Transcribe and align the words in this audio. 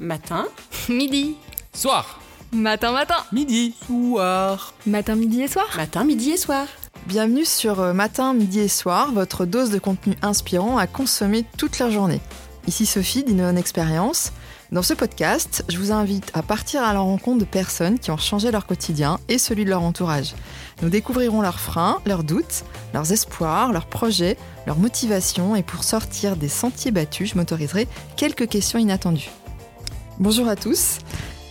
Matin. 0.00 0.46
Midi. 0.88 1.36
Soir. 1.72 2.20
Matin, 2.52 2.92
matin. 2.92 3.16
Midi. 3.32 3.74
Soir. 3.86 4.72
Matin, 4.86 5.16
midi 5.16 5.42
et 5.42 5.48
soir. 5.48 5.66
Matin, 5.76 6.04
midi 6.04 6.30
et 6.30 6.36
soir. 6.36 6.66
Bienvenue 7.06 7.44
sur 7.44 7.80
euh, 7.80 7.92
Matin, 7.92 8.32
Midi 8.34 8.60
et 8.60 8.68
Soir, 8.68 9.12
votre 9.12 9.44
dose 9.44 9.70
de 9.70 9.78
contenu 9.78 10.14
inspirant 10.22 10.78
à 10.78 10.86
consommer 10.86 11.44
toute 11.56 11.78
la 11.78 11.90
journée. 11.90 12.20
Ici 12.66 12.86
Sophie 12.86 13.24
d'Innovation 13.24 13.56
Experience. 13.58 14.32
Dans 14.70 14.82
ce 14.82 14.94
podcast, 14.94 15.64
je 15.68 15.78
vous 15.78 15.90
invite 15.90 16.30
à 16.34 16.42
partir 16.42 16.82
à 16.84 16.92
la 16.92 17.00
rencontre 17.00 17.38
de 17.38 17.44
personnes 17.44 17.98
qui 17.98 18.10
ont 18.10 18.18
changé 18.18 18.50
leur 18.50 18.66
quotidien 18.66 19.18
et 19.28 19.38
celui 19.38 19.64
de 19.64 19.70
leur 19.70 19.82
entourage. 19.82 20.34
Nous 20.82 20.90
découvrirons 20.90 21.40
leurs 21.40 21.60
freins, 21.60 22.00
leurs 22.04 22.24
doutes, 22.24 22.64
leurs 22.94 23.10
espoirs, 23.10 23.72
leurs 23.72 23.86
projets, 23.86 24.36
leurs 24.66 24.78
motivations 24.78 25.56
et 25.56 25.62
pour 25.62 25.82
sortir 25.82 26.36
des 26.36 26.48
sentiers 26.48 26.90
battus, 26.90 27.30
je 27.30 27.38
m'autoriserai 27.38 27.88
quelques 28.16 28.48
questions 28.48 28.78
inattendues. 28.78 29.30
Bonjour 30.20 30.48
à 30.48 30.56
tous. 30.56 30.98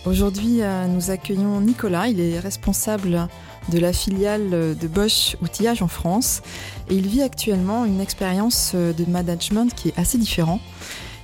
Aujourd'hui, 0.04 0.60
euh, 0.60 0.86
nous 0.88 1.10
accueillons 1.10 1.58
Nicolas. 1.62 2.08
Il 2.08 2.20
est 2.20 2.38
responsable 2.38 3.26
de 3.70 3.78
la 3.78 3.94
filiale 3.94 4.50
de 4.50 4.86
Bosch 4.86 5.38
Outillage 5.40 5.80
en 5.80 5.88
France 5.88 6.42
et 6.90 6.94
il 6.94 7.06
vit 7.06 7.22
actuellement 7.22 7.86
une 7.86 7.98
expérience 8.02 8.74
de 8.74 9.10
management 9.10 9.74
qui 9.74 9.88
est 9.88 9.98
assez 9.98 10.18
différente. 10.18 10.60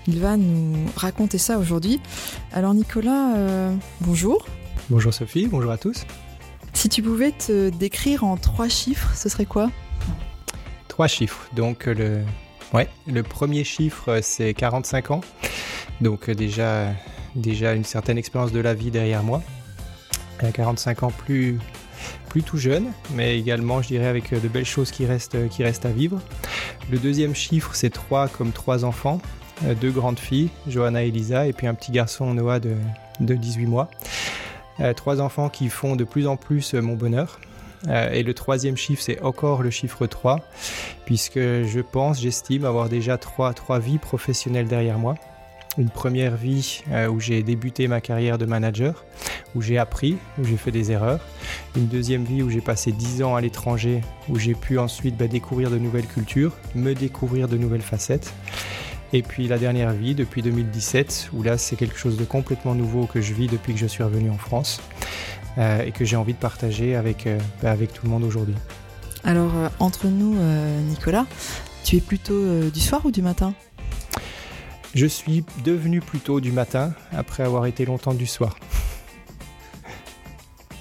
Il 0.06 0.20
va 0.20 0.38
nous 0.38 0.86
raconter 0.96 1.36
ça 1.36 1.58
aujourd'hui. 1.58 2.00
Alors 2.54 2.72
Nicolas, 2.72 3.36
euh, 3.36 3.74
bonjour. 4.00 4.46
Bonjour 4.88 5.12
Sophie, 5.12 5.46
bonjour 5.46 5.70
à 5.70 5.76
tous. 5.76 6.06
Si 6.72 6.88
tu 6.88 7.02
pouvais 7.02 7.32
te 7.32 7.68
décrire 7.68 8.24
en 8.24 8.38
trois 8.38 8.70
chiffres, 8.70 9.14
ce 9.14 9.28
serait 9.28 9.44
quoi? 9.44 9.70
Trois 10.88 11.08
chiffres. 11.08 11.46
Donc 11.54 11.84
le, 11.84 12.22
ouais, 12.72 12.88
le 13.06 13.22
premier 13.22 13.64
chiffre 13.64 14.20
c'est 14.22 14.54
45 14.54 15.10
ans. 15.10 15.20
Donc 16.00 16.30
déjà, 16.30 16.88
déjà 17.36 17.74
une 17.74 17.84
certaine 17.84 18.18
expérience 18.18 18.52
de 18.52 18.60
la 18.60 18.74
vie 18.74 18.90
derrière 18.90 19.22
moi. 19.22 19.42
À 20.40 20.50
45 20.50 21.04
ans 21.04 21.10
plus, 21.10 21.58
plus 22.28 22.42
tout 22.42 22.58
jeune, 22.58 22.92
mais 23.14 23.38
également 23.38 23.80
je 23.82 23.88
dirais 23.88 24.06
avec 24.06 24.32
de 24.34 24.48
belles 24.48 24.64
choses 24.64 24.90
qui 24.90 25.06
restent, 25.06 25.48
qui 25.48 25.62
restent 25.62 25.86
à 25.86 25.92
vivre. 25.92 26.20
Le 26.90 26.98
deuxième 26.98 27.34
chiffre 27.34 27.74
c'est 27.74 27.90
3 27.90 28.28
comme 28.28 28.52
trois 28.52 28.84
enfants. 28.84 29.20
Euh, 29.64 29.74
deux 29.74 29.90
grandes 29.90 30.18
filles, 30.18 30.50
Johanna 30.66 31.04
et 31.04 31.08
Elisa, 31.08 31.46
et 31.46 31.52
puis 31.52 31.66
un 31.66 31.74
petit 31.74 31.92
garçon, 31.92 32.34
Noah, 32.34 32.58
de, 32.60 32.74
de 33.20 33.34
18 33.34 33.66
mois. 33.66 33.88
Euh, 34.80 34.92
trois 34.92 35.20
enfants 35.20 35.48
qui 35.48 35.68
font 35.68 35.94
de 35.96 36.04
plus 36.04 36.26
en 36.26 36.36
plus 36.36 36.74
euh, 36.74 36.80
mon 36.80 36.94
bonheur. 36.94 37.40
Et 38.14 38.22
le 38.22 38.32
troisième 38.32 38.78
chiffre, 38.78 39.02
c'est 39.02 39.20
encore 39.20 39.62
le 39.62 39.68
chiffre 39.68 40.06
3, 40.06 40.40
puisque 41.04 41.38
je 41.38 41.80
pense, 41.80 42.18
j'estime 42.18 42.64
avoir 42.64 42.88
déjà 42.88 43.18
trois, 43.18 43.52
trois 43.52 43.78
vies 43.78 43.98
professionnelles 43.98 44.68
derrière 44.68 44.98
moi. 44.98 45.16
Une 45.76 45.90
première 45.90 46.36
vie 46.36 46.82
euh, 46.92 47.08
où 47.08 47.18
j'ai 47.18 47.42
débuté 47.42 47.88
ma 47.88 48.00
carrière 48.00 48.38
de 48.38 48.46
manager, 48.46 49.04
où 49.56 49.62
j'ai 49.62 49.76
appris, 49.76 50.16
où 50.38 50.44
j'ai 50.44 50.56
fait 50.56 50.70
des 50.70 50.92
erreurs. 50.92 51.20
Une 51.76 51.88
deuxième 51.88 52.22
vie 52.24 52.42
où 52.42 52.50
j'ai 52.50 52.60
passé 52.60 52.92
10 52.92 53.24
ans 53.24 53.34
à 53.34 53.40
l'étranger, 53.40 54.00
où 54.28 54.38
j'ai 54.38 54.54
pu 54.54 54.78
ensuite 54.78 55.16
bah, 55.16 55.26
découvrir 55.26 55.70
de 55.70 55.78
nouvelles 55.78 56.06
cultures, 56.06 56.52
me 56.76 56.94
découvrir 56.94 57.48
de 57.48 57.56
nouvelles 57.56 57.82
facettes. 57.82 58.32
Et 59.12 59.22
puis 59.22 59.48
la 59.48 59.58
dernière 59.58 59.92
vie 59.92 60.14
depuis 60.14 60.42
2017, 60.42 61.30
où 61.32 61.42
là 61.42 61.58
c'est 61.58 61.74
quelque 61.74 61.98
chose 61.98 62.16
de 62.16 62.24
complètement 62.24 62.76
nouveau 62.76 63.06
que 63.06 63.20
je 63.20 63.34
vis 63.34 63.48
depuis 63.48 63.74
que 63.74 63.80
je 63.80 63.86
suis 63.86 64.04
revenu 64.04 64.30
en 64.30 64.38
France 64.38 64.80
euh, 65.58 65.82
et 65.82 65.90
que 65.90 66.04
j'ai 66.04 66.16
envie 66.16 66.34
de 66.34 66.38
partager 66.38 66.94
avec, 66.94 67.26
euh, 67.26 67.38
bah, 67.62 67.74
tout 67.76 68.04
le 68.06 68.10
monde 68.10 68.22
aujourd'hui. 68.22 68.54
Alors 69.24 69.52
entre 69.80 70.06
nous, 70.06 70.36
Nicolas, 70.88 71.26
tu 71.82 71.96
es 71.96 72.00
plutôt 72.00 72.68
du 72.68 72.80
soir 72.80 73.00
ou 73.06 73.10
du 73.10 73.22
matin? 73.22 73.54
Je 74.94 75.06
suis 75.06 75.44
devenu 75.64 76.00
plutôt 76.00 76.40
du 76.40 76.52
matin 76.52 76.92
après 77.12 77.42
avoir 77.42 77.66
été 77.66 77.84
longtemps 77.84 78.14
du 78.14 78.26
soir. 78.26 78.56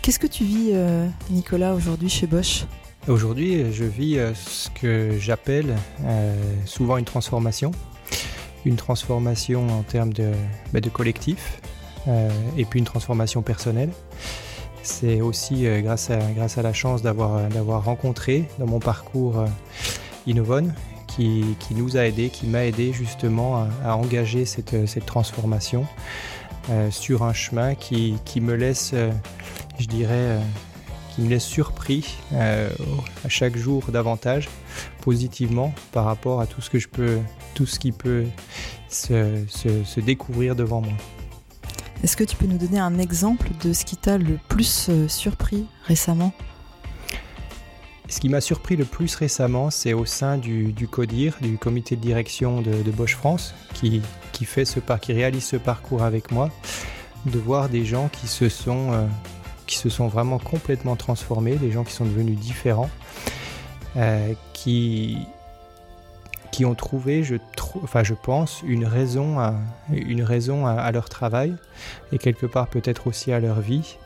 Qu'est-ce 0.04 0.20
que 0.20 0.28
tu 0.28 0.44
vis, 0.44 0.72
euh, 0.74 1.08
Nicolas, 1.32 1.74
aujourd'hui 1.74 2.10
chez 2.10 2.28
Bosch? 2.28 2.66
Aujourd'hui, 3.08 3.72
je 3.74 3.86
vis 3.86 4.20
euh, 4.20 4.34
ce 4.36 4.70
que 4.70 5.18
j'appelle 5.18 5.76
euh, 6.06 6.36
souvent 6.66 6.98
une 6.98 7.06
transformation. 7.06 7.72
Une 8.66 8.76
transformation 8.76 9.68
en 9.70 9.82
termes 9.82 10.14
de, 10.14 10.32
bah, 10.72 10.80
de 10.80 10.90
collectif 10.90 11.60
et 12.58 12.66
puis 12.66 12.80
une 12.80 12.86
transformation 12.86 13.42
personnelle. 13.42 13.90
C'est 14.84 15.22
aussi 15.22 15.66
grâce, 15.82 16.10
à, 16.10 16.18
grâce 16.18 16.58
à 16.58 16.62
la 16.62 16.74
chance 16.74 17.02
d'avoir 17.02 17.84
rencontré 17.84 18.46
dans 18.60 18.68
mon 18.68 18.80
parcours 18.80 19.40
euh, 19.40 19.48
Innovon 20.28 20.68
qui, 21.16 21.56
nous 21.76 21.98
a 21.98 22.02
aidés, 22.02 22.30
qui 22.30 22.48
m'a 22.48 22.66
aidé 22.66 22.94
justement 22.94 23.68
à, 23.84 23.96
engager 23.96 24.46
cette, 24.46 25.06
transformation 25.06 25.86
euh, 26.70 26.90
sur 26.92 27.24
un 27.24 27.34
chemin 27.34 27.76
qui, 27.76 28.18
me 28.42 28.56
laisse, 28.56 28.92
euh, 28.94 29.12
je 29.80 29.86
dirais, 29.86 30.14
euh, 30.14 30.40
qui 31.14 31.22
me 31.22 31.30
laisse 31.30 31.44
surpris 31.44 32.18
à 32.34 33.30
chaque 33.30 33.56
jour 33.56 33.84
davantage 33.92 34.50
positivement 35.02 35.74
par 35.92 36.06
rapport 36.06 36.42
à 36.42 36.48
tout 36.48 36.62
ce 36.62 36.70
que 36.70 36.80
je 36.80 36.88
peux, 36.88 37.20
tout 37.54 37.68
ce 37.68 37.78
qui 37.78 37.92
peut 37.92 38.26
se, 38.90 40.00
découvrir 40.00 40.56
devant 40.56 40.82
moi. 40.82 40.94
Est-ce 42.04 42.18
que 42.18 42.24
tu 42.24 42.36
peux 42.36 42.48
nous 42.48 42.58
donner 42.58 42.80
un 42.80 42.98
exemple 42.98 43.50
de 43.64 43.74
ce 43.74 43.86
qui 43.86 43.96
t'a 43.96 44.18
le 44.18 44.40
plus 44.50 44.90
surpris 45.08 45.68
récemment? 45.86 46.34
Ce 48.10 48.20
qui 48.20 48.30
m'a 48.30 48.42
surpris 48.42 48.76
le 48.76 48.86
plus 48.86 49.16
récemment, 49.16 49.70
c'est 49.70 49.94
au 49.94 50.06
sein 50.06 50.38
du, 50.38 50.74
CODIR, 50.90 51.38
du 51.42 51.58
comité 51.58 51.96
de 51.96 52.02
direction 52.02 52.62
de, 52.62 52.92
Bosch 52.92 53.16
France, 53.16 53.54
qui, 53.74 54.02
fait 54.46 54.66
ce 54.66 54.80
réalise 55.08 55.46
ce 55.46 55.56
parcours 55.56 56.04
avec 56.04 56.32
moi, 56.32 56.50
de 57.26 57.40
voir 57.40 57.70
des 57.70 57.86
gens 57.86 58.10
qui 58.10 58.28
se 58.28 58.50
sont, 58.50 58.92
euh, 58.92 60.08
vraiment 60.10 60.38
complètement 60.38 60.96
transformés, 60.98 61.56
des 61.56 61.72
gens 61.72 61.86
qui 61.86 61.94
sont 61.94 62.06
devenus 62.06 62.38
différents, 62.38 62.90
euh, 63.96 64.34
qui, 64.52 65.26
ont 66.66 66.76
trouvé, 66.76 67.24
je, 67.24 67.36
enfin, 67.82 68.04
je 68.04 68.14
pense, 68.14 68.62
une 68.68 68.86
raison, 68.86 69.40
à, 69.40 70.92
leur 70.92 71.08
travail 71.08 71.56
et 72.12 72.18
quelque 72.18 72.46
part 72.46 72.68
peut-être 72.68 73.08
aussi 73.08 73.32
à 73.32 73.40
leur 73.40 73.62
vie. 73.62 73.98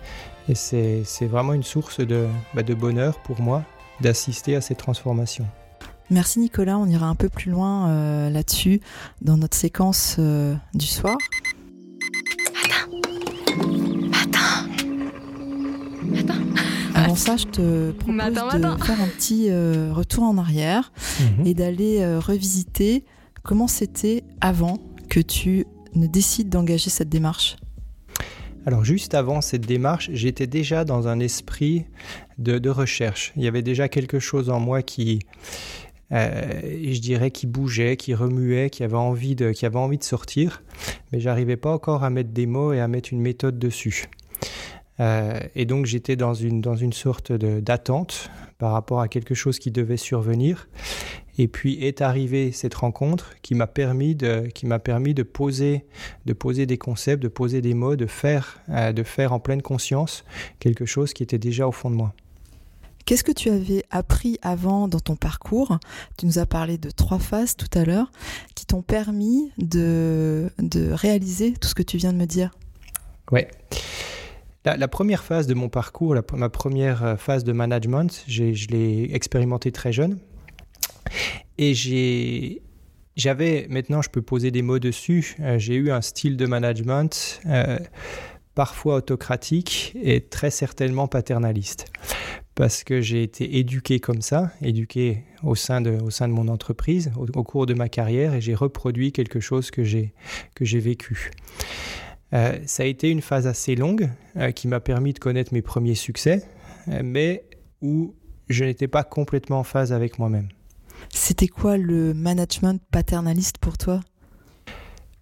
Et 0.49 0.55
c'est 0.55 1.25
vraiment 1.25 1.53
une 1.53 1.63
source 1.63 1.99
de, 1.99 2.27
bah, 2.53 2.61
de 2.61 2.75
bonheur 2.75 3.19
pour 3.19 3.41
moi 3.41 3.63
d'assister 4.01 4.55
à 4.55 4.61
cette 4.61 4.77
transformation. 4.77 5.45
Merci 6.09 6.39
Nicolas, 6.39 6.77
on 6.77 6.87
ira 6.87 7.07
un 7.07 7.15
peu 7.15 7.27
plus 7.27 7.51
loin 7.51 7.89
euh, 7.89 8.29
là-dessus 8.29 8.79
dans 9.21 9.37
notre 9.37 9.57
séquence 9.57 10.15
euh, 10.19 10.55
du 10.73 10.85
soir. 10.85 11.17
Avant 16.95 17.15
ça, 17.15 17.37
je 17.37 17.45
te 17.45 17.91
propose 17.91 18.15
Matin, 18.15 18.57
de 18.57 18.63
matin. 18.63 18.85
faire 18.85 19.01
un 19.01 19.07
petit 19.07 19.47
euh, 19.49 19.91
retour 19.93 20.23
en 20.23 20.37
arrière 20.37 20.91
et 21.45 21.53
d'aller 21.53 21.99
euh, 22.01 22.19
revisiter 22.19 23.05
comment 23.43 23.67
c'était 23.67 24.23
avant 24.41 24.77
que 25.09 25.19
tu 25.19 25.65
ne 25.93 26.07
décides 26.07 26.49
d'engager 26.49 26.89
cette 26.89 27.09
démarche. 27.09 27.57
Alors 28.67 28.83
juste 28.83 29.13
avant 29.13 29.39
cette 29.39 29.65
démarche, 29.65 30.09
j'étais 30.11 30.45
déjà 30.45 30.83
dans 30.83 31.07
un 31.07 31.21
esprit 31.21 31.85
de, 32.37 32.69
recherche. 32.69 33.31
Il 33.37 33.43
y 33.43 33.47
avait 33.47 33.61
déjà 33.61 33.87
quelque 33.87 34.19
chose 34.19 34.49
en 34.49 34.59
moi 34.59 34.81
qui, 34.81 35.19
euh, 36.11 36.41
je 36.91 36.99
dirais, 36.99 37.31
qui 37.31 37.47
bougeait, 37.47 37.95
qui 37.95 38.13
remuait, 38.13 38.69
qui 38.69 38.83
avait 38.83 38.97
envie 38.97 39.35
de, 39.35 39.53
sortir, 40.01 40.63
mais 41.13 41.21
j'arrivais 41.21 41.55
pas 41.55 41.71
encore 41.71 42.03
à 42.03 42.09
mettre 42.09 42.31
des 42.31 42.45
mots 42.45 42.73
et 42.73 42.81
à 42.81 42.89
mettre 42.89 43.13
une 43.13 43.21
méthode 43.21 43.57
dessus. 43.57 44.07
Euh, 44.99 45.39
et 45.55 45.63
donc 45.63 45.85
j'étais 45.85 46.17
dans 46.17 46.33
une, 46.33 46.59
dans 46.59 46.75
une 46.75 46.91
sorte 46.91 47.31
d'attente 47.31 48.29
par 48.57 48.73
rapport 48.73 48.99
à 48.99 49.07
quelque 49.07 49.33
chose 49.33 49.59
qui 49.59 49.71
devait 49.71 49.95
survenir. 49.95 50.67
Et 51.37 51.47
puis 51.47 51.83
est 51.85 52.01
arrivée 52.01 52.51
cette 52.51 52.73
rencontre 52.73 53.35
qui 53.41 53.53
m'a 53.53 53.67
permis 53.67 54.15
de, 54.15 54.47
qui 54.47 54.65
m'a 54.65 54.79
permis 54.79 55.13
de 55.13 55.23
poser, 55.23 55.85
de 56.25 56.33
poser 56.33 56.65
des 56.65 56.77
concepts, 56.77 57.21
de 57.21 57.27
poser 57.27 57.61
des 57.61 57.73
mots, 57.75 57.95
de 57.95 58.07
faire, 58.07 58.59
euh, 58.69 58.91
de 58.91 59.03
faire 59.03 59.33
en 59.33 59.39
pleine 59.39 59.61
conscience 59.61 60.23
quelque 60.59 60.85
chose 60.85 61.13
qui 61.13 61.21
était 61.23 61.37
déjà 61.37 61.67
au 61.67 61.71
fond 61.71 61.89
de 61.91 61.95
moi. 61.95 62.13
Qu'est-ce 63.05 63.23
que 63.23 63.31
tu 63.31 63.49
avais 63.49 63.83
appris 63.89 64.37
avant 64.41 64.87
dans 64.89 64.99
ton 64.99 65.15
parcours? 65.15 65.79
Tu 66.17 66.25
nous 66.25 66.39
as 66.39 66.45
parlé 66.45 66.77
de 66.77 66.89
trois 66.89 67.19
phases 67.19 67.55
tout 67.55 67.69
à 67.77 67.85
l'heure 67.85 68.11
qui 68.55 68.65
t'ont 68.65 68.81
permis 68.81 69.51
de, 69.59 70.49
de 70.59 70.91
réaliser 70.91 71.53
tout 71.53 71.69
ce 71.69 71.75
que 71.75 71.83
tu 71.83 71.97
viens 71.97 72.11
de 72.11 72.17
me 72.17 72.25
dire. 72.25 72.51
Ouais. 73.31 73.47
La, 74.65 74.75
la 74.75 74.87
première 74.89 75.23
phase 75.23 75.47
de 75.47 75.53
mon 75.53 75.69
parcours, 75.69 76.15
la- 76.15 76.23
ma 76.33 76.49
première 76.49 77.03
euh, 77.05 77.15
phase 77.15 77.45
de 77.45 77.53
management, 77.53 78.25
je 78.27 78.43
l'ai 78.67 79.09
expérimenté 79.13 79.71
très 79.71 79.93
jeune. 79.93 80.17
Et 81.57 81.73
j'avais, 83.15 83.67
maintenant 83.69 84.01
je 84.01 84.09
peux 84.09 84.21
poser 84.21 84.51
des 84.51 84.61
mots 84.61 84.79
dessus, 84.79 85.35
euh, 85.39 85.57
j'ai 85.57 85.75
eu 85.75 85.91
un 85.91 86.01
style 86.01 86.37
de 86.37 86.45
management 86.45 87.41
euh, 87.45 87.79
parfois 88.55 88.95
autocratique 88.95 89.95
et 90.01 90.21
très 90.21 90.51
certainement 90.51 91.07
paternaliste. 91.07 91.85
Parce 92.55 92.83
que 92.83 93.01
j'ai 93.01 93.21
été 93.21 93.59
éduqué 93.59 93.99
comme 93.99 94.21
ça, 94.21 94.51
éduqué 94.63 95.23
au 95.43 95.53
sein 95.53 95.79
de, 95.79 95.99
mon 96.27 96.47
entreprise 96.47 97.11
au, 97.15 97.43
cours 97.43 97.67
de 97.67 97.75
ma 97.75 97.87
carrière 97.87 98.33
et 98.33 98.41
j'ai 98.41 98.55
reproduit 98.55 99.11
quelque 99.11 99.39
chose 99.39 99.69
que 99.69 99.83
j'ai, 99.83 100.11
que 100.55 100.65
j'ai 100.65 100.79
vécu. 100.79 101.29
ça 102.31 102.81
a 102.81 102.85
été 102.85 103.11
une 103.11 103.21
phase 103.21 103.45
assez 103.45 103.75
longue 103.75 104.09
qui 104.55 104.67
m'a 104.67 104.79
permis 104.79 105.13
de 105.13 105.19
connaître 105.19 105.53
mes 105.53 105.61
premiers 105.61 105.93
succès, 105.93 106.41
mais 106.87 107.43
où 107.83 108.15
je 108.49 108.63
n'étais 108.63 108.87
pas 108.87 109.03
complètement 109.03 109.59
en 109.59 109.63
phase 109.63 109.93
avec 109.93 110.19
moi-même. 110.19 110.49
C'était 111.13 111.47
quoi 111.47 111.77
le 111.77 112.13
management 112.13 112.81
paternaliste 112.91 113.57
pour 113.57 113.77
toi? 113.77 114.01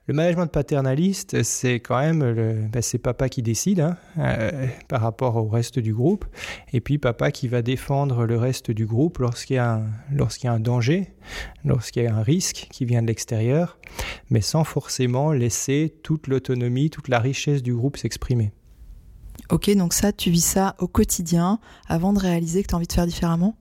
Le 0.08 0.14
management 0.14 0.46
paternaliste, 0.46 1.42
c'est 1.42 1.80
quand 1.80 1.98
même 2.00 2.24
le, 2.24 2.68
ben, 2.72 2.84
c'est 2.84 3.00
papa 3.00 3.28
qui 3.28 3.42
décide 3.42 3.80
hein, 3.80 3.98
euh, 4.20 4.68
par 4.88 5.02
rapport 5.02 5.36
au 5.36 5.48
reste 5.48 5.80
du 5.80 5.96
groupe, 5.96 6.26
et 6.74 6.80
puis 6.80 7.00
papa 7.00 7.32
qui 7.32 7.48
va 7.48 7.64
défendre 7.64 8.26
le 8.26 8.38
reste 8.38 8.70
du 8.70 8.86
groupe 8.86 9.18
lorsqu'il 9.18 9.56
y 9.56 9.60
a 9.60 9.78
un, 9.78 9.86
lorsqu'il 10.12 10.46
y 10.46 10.50
a 10.50 10.54
un 10.54 10.60
danger, 10.60 11.12
lorsqu'il 11.64 12.04
y 12.04 12.08
a 12.08 12.16
un 12.16 12.22
risque 12.22 12.68
qui 12.72 12.86
vient 12.86 13.02
de 13.02 13.08
l'extérieur, 13.08 13.80
mais 14.30 14.42
sans 14.42 14.64
forcément 14.64 15.32
laisser 15.32 15.96
toute 16.04 16.28
l'autonomie, 16.28 16.92
toute 16.92 17.08
la 17.08 17.18
richesse 17.18 17.64
du 17.64 17.74
groupe 17.74 17.98
s'exprimer. 17.98 18.54
Ok, 19.50 19.76
donc 19.76 19.94
ça, 19.94 20.14
tu 20.14 20.30
vis 20.30 20.46
ça 20.46 20.76
au 20.78 20.88
quotidien 20.88 21.60
avant 21.88 22.14
de 22.14 22.20
réaliser 22.20 22.62
que 22.62 22.68
tu 22.68 22.76
as 22.76 22.78
envie 22.78 22.88
de 22.88 22.94
faire 22.94 23.08
différemment? 23.08 23.58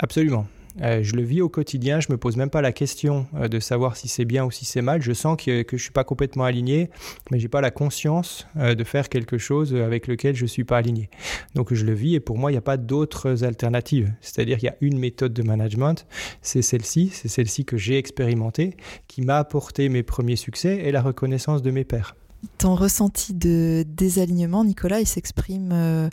Absolument. 0.00 0.48
Euh, 0.80 1.02
je 1.02 1.16
le 1.16 1.22
vis 1.22 1.42
au 1.42 1.48
quotidien, 1.48 2.00
je 2.00 2.06
me 2.10 2.16
pose 2.16 2.36
même 2.36 2.50
pas 2.50 2.62
la 2.62 2.72
question 2.72 3.26
euh, 3.34 3.48
de 3.48 3.58
savoir 3.58 3.96
si 3.96 4.08
c'est 4.08 4.24
bien 4.24 4.44
ou 4.44 4.50
si 4.50 4.64
c'est 4.64 4.82
mal. 4.82 5.02
Je 5.02 5.12
sens 5.12 5.36
que, 5.36 5.62
que 5.62 5.76
je 5.76 5.82
suis 5.82 5.92
pas 5.92 6.04
complètement 6.04 6.44
aligné, 6.44 6.90
mais 7.30 7.38
j'ai 7.38 7.48
pas 7.48 7.60
la 7.60 7.70
conscience 7.70 8.46
euh, 8.56 8.74
de 8.74 8.84
faire 8.84 9.08
quelque 9.08 9.38
chose 9.38 9.74
avec 9.74 10.06
lequel 10.06 10.36
je 10.36 10.46
suis 10.46 10.64
pas 10.64 10.78
aligné. 10.78 11.10
Donc 11.54 11.74
je 11.74 11.84
le 11.84 11.94
vis 11.94 12.14
et 12.14 12.20
pour 12.20 12.38
moi 12.38 12.50
il 12.50 12.54
n'y 12.54 12.58
a 12.58 12.62
pas 12.62 12.76
d'autres 12.76 13.44
alternatives. 13.44 14.12
C'est-à-dire 14.20 14.58
qu'il 14.58 14.66
y 14.66 14.72
a 14.72 14.76
une 14.80 14.98
méthode 14.98 15.32
de 15.32 15.42
management, 15.42 16.06
c'est 16.42 16.62
celle-ci, 16.62 17.10
c'est 17.12 17.28
celle-ci 17.28 17.64
que 17.64 17.76
j'ai 17.76 17.98
expérimentée, 17.98 18.76
qui 19.08 19.22
m'a 19.22 19.38
apporté 19.38 19.88
mes 19.88 20.02
premiers 20.02 20.36
succès 20.36 20.78
et 20.84 20.92
la 20.92 21.02
reconnaissance 21.02 21.62
de 21.62 21.70
mes 21.70 21.84
pairs. 21.84 22.14
Ton 22.58 22.76
ressenti 22.76 23.34
de 23.34 23.84
désalignement, 23.88 24.64
Nicolas, 24.64 25.00
il 25.00 25.06
s'exprime 25.06 26.08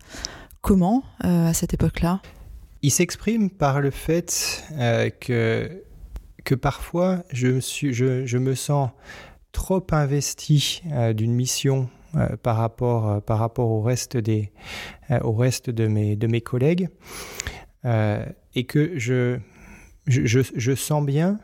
comment 0.62 1.04
à 1.20 1.54
cette 1.54 1.76
époque-là? 1.76 2.22
Il 2.86 2.92
s'exprime 2.92 3.50
par 3.50 3.82
le 3.82 3.90
fait 3.90 4.64
euh, 4.74 5.10
que, 5.10 5.84
que 6.44 6.54
parfois 6.54 7.24
je 7.34 8.38
me, 8.38 8.54
sens 8.54 8.92
trop 9.52 9.84
investi 9.90 10.84
euh, 10.92 11.14
d'une 11.14 11.34
mission 11.34 11.90
euh, 12.14 12.38
par, 12.38 12.58
rapport, 12.58 13.24
par 13.24 13.40
rapport 13.40 13.72
au 13.72 13.82
reste, 13.82 14.18
des, 14.18 14.52
au 15.24 15.32
reste 15.32 15.72
de, 15.72 15.88
mes, 15.88 16.16
de 16.16 16.28
mes 16.28 16.42
collègues 16.42 16.90
et 17.84 18.64
que 18.66 19.00
je, 19.00 19.40
je, 20.06 20.42
je 20.56 20.76
sens 20.76 21.04
bien 21.04 21.40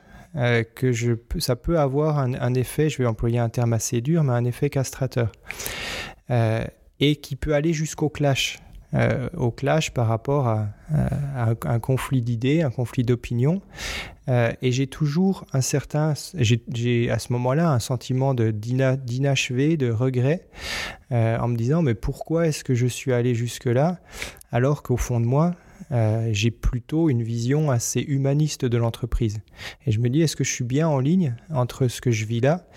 que 0.75 0.91
je, 0.91 1.13
ça 1.39 1.55
peut 1.55 1.79
avoir 1.79 2.19
un, 2.19 2.53
effet, 2.53 2.89
je 2.89 2.99
vais 2.99 3.05
employer 3.07 3.39
un 3.39 3.49
terme 3.49 3.73
assez 3.73 4.01
dur, 4.01 4.23
mais 4.23 4.33
un 4.33 4.45
effet 4.45 4.69
castrateur, 4.69 5.31
et 6.29 7.15
qui 7.17 7.35
peut 7.35 7.53
aller 7.53 7.73
jusqu'au 7.73 8.09
clash. 8.09 8.59
Euh, 8.93 9.29
au 9.38 9.51
clash 9.51 9.91
par 9.91 10.07
rapport 10.07 10.49
à, 10.49 10.67
un, 11.38 11.79
conflit 11.79 12.21
d'idées, 12.21 12.61
un 12.61 12.71
conflit 12.71 13.03
d'opinions. 13.03 13.61
Euh, 14.27 14.51
et 14.61 14.73
j'ai 14.73 14.88
toujours 14.88 15.45
un 15.53 15.61
certain, 15.61 16.13
j'ai 16.35 17.09
à 17.09 17.17
ce 17.17 17.31
moment-là 17.31 17.71
un 17.71 17.79
sentiment 17.79 18.33
d'inachevé, 18.33 19.77
de 19.77 19.89
regret, 19.91 20.49
euh, 21.13 21.38
en 21.39 21.47
me 21.47 21.55
disant 21.55 21.81
mais 21.81 21.93
pourquoi 21.93 22.47
est-ce 22.47 22.65
que 22.65 22.75
je 22.75 22.88
suis 22.88 23.13
allé 23.13 23.33
jusque-là 23.33 23.99
alors 24.51 24.83
qu'au 24.83 24.97
fond 24.97 25.21
de 25.21 25.25
moi, 25.25 25.55
euh, 25.91 26.29
j'ai 26.31 26.51
plutôt 26.51 27.09
une 27.09 27.21
vision 27.21 27.69
assez 27.69 28.01
humaniste 28.01 28.65
de 28.65 28.77
l'entreprise. 28.77 29.39
Et 29.85 29.91
je 29.91 29.99
me 29.99 30.09
dis, 30.09 30.21
est-ce 30.21 30.35
que 30.35 30.43
je 30.43 30.51
suis 30.51 30.63
bien 30.63 30.88
en 30.88 30.99
ligne 30.99 31.35
entre 31.53 31.88
ce 31.88 32.01
que 32.01 32.11
je 32.11 32.25
vis 32.25 32.39
là 32.39 32.67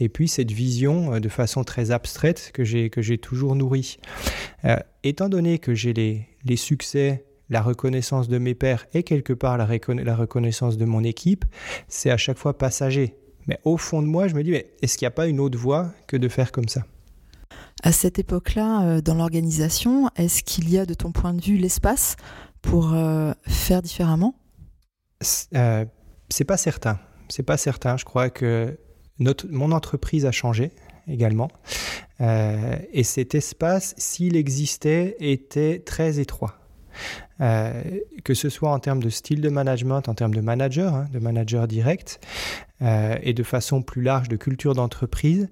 et 0.00 0.08
puis 0.08 0.28
cette 0.28 0.50
vision 0.50 1.14
euh, 1.14 1.20
de 1.20 1.28
façon 1.28 1.62
très 1.62 1.90
abstraite 1.90 2.50
que 2.52 2.64
j'ai, 2.64 2.90
que 2.90 3.02
j'ai 3.02 3.18
toujours 3.18 3.54
nourrie? 3.54 3.98
Euh, 4.64 4.76
Étant 5.02 5.28
donné 5.28 5.58
que 5.58 5.74
j'ai 5.74 5.92
les, 5.92 6.26
les 6.44 6.56
succès 6.56 7.26
la 7.50 7.60
reconnaissance 7.60 8.28
de 8.28 8.38
mes 8.38 8.54
pairs 8.54 8.86
et 8.94 9.02
quelque 9.02 9.34
part 9.34 9.58
la, 9.58 9.68
la 9.88 10.16
reconnaissance 10.16 10.78
de 10.78 10.84
mon 10.86 11.04
équipe, 11.04 11.44
c'est 11.88 12.10
à 12.10 12.16
chaque 12.16 12.38
fois 12.38 12.56
passager. 12.56 13.14
Mais 13.46 13.58
au 13.64 13.76
fond 13.76 14.00
de 14.00 14.06
moi, 14.06 14.28
je 14.28 14.34
me 14.34 14.42
dis, 14.42 14.50
mais 14.50 14.72
est-ce 14.80 14.96
qu'il 14.96 15.04
n'y 15.04 15.08
a 15.08 15.12
pas 15.12 15.26
une 15.26 15.40
autre 15.40 15.58
voie 15.58 15.92
que 16.06 16.16
de 16.16 16.28
faire 16.28 16.50
comme 16.52 16.68
ça? 16.68 16.84
À 17.82 17.92
cette 17.92 18.18
époque-là, 18.18 19.02
dans 19.02 19.14
l'organisation, 19.14 20.08
est-ce 20.16 20.42
qu'il 20.42 20.70
y 20.70 20.78
a 20.78 20.86
de 20.86 20.94
ton 20.94 21.12
point 21.12 21.34
de 21.34 21.42
vue 21.42 21.58
l'espace 21.58 22.16
pour 22.64 22.92
euh, 22.94 23.32
faire 23.46 23.82
différemment? 23.82 24.34
Euh, 25.54 25.84
C'est 26.28 26.44
pas 26.44 26.56
certain. 26.56 26.98
C'est 27.28 27.42
pas 27.42 27.56
certain. 27.56 27.96
Je 27.96 28.04
crois 28.04 28.30
que 28.30 28.78
notre, 29.18 29.46
mon 29.50 29.72
entreprise 29.72 30.26
a 30.26 30.32
changé 30.32 30.72
également. 31.06 31.50
Euh, 32.20 32.76
et 32.92 33.04
cet 33.04 33.34
espace, 33.34 33.94
s'il 33.98 34.36
existait, 34.36 35.16
était 35.20 35.80
très 35.80 36.18
étroit. 36.18 36.58
que 37.38 38.34
ce 38.34 38.48
soit 38.48 38.70
en 38.70 38.78
termes 38.78 39.02
de 39.02 39.10
style 39.10 39.40
de 39.40 39.48
management, 39.48 40.08
en 40.08 40.14
termes 40.14 40.34
de 40.34 40.40
manager, 40.40 40.94
hein, 40.94 41.08
de 41.12 41.18
manager 41.18 41.66
direct, 41.68 42.20
et 42.80 43.32
de 43.32 43.42
façon 43.42 43.82
plus 43.82 44.02
large 44.02 44.28
de 44.28 44.36
culture 44.36 44.74
d'entreprise, 44.74 45.48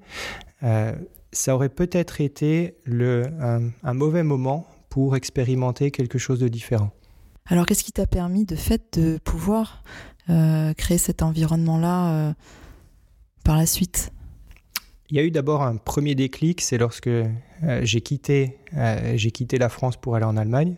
ça 1.32 1.54
aurait 1.54 1.70
peut-être 1.70 2.20
été 2.20 2.76
le, 2.84 3.24
un, 3.82 3.94
mauvais 3.94 4.22
moment 4.22 4.66
pour 4.90 5.16
expérimenter 5.16 5.90
quelque 5.90 6.18
chose 6.18 6.38
de 6.38 6.48
différent. 6.48 6.92
Alors, 7.46 7.66
qu'est-ce 7.66 7.84
qui 7.84 7.92
t'a 7.92 8.06
permis 8.06 8.44
de 8.44 8.54
fait 8.54 8.98
de 8.98 9.18
pouvoir 9.18 9.82
euh, 10.30 10.72
créer 10.74 10.98
cet 10.98 11.22
environnement-là 11.22 12.12
euh, 12.12 12.32
par 13.44 13.56
la 13.56 13.66
suite? 13.66 14.12
Il 15.10 15.16
y 15.16 15.20
a 15.20 15.24
eu 15.24 15.30
d'abord 15.30 15.62
un 15.62 15.76
premier 15.76 16.14
déclic, 16.14 16.60
c'est 16.60 16.78
lorsque 16.78 17.08
euh, 17.08 17.28
j'ai 17.82 18.00
quitté, 18.00 18.58
j'ai 19.14 19.30
quitté 19.30 19.58
la 19.58 19.68
France 19.68 19.96
pour 19.96 20.16
aller 20.16 20.24
en 20.24 20.36
Allemagne, 20.36 20.76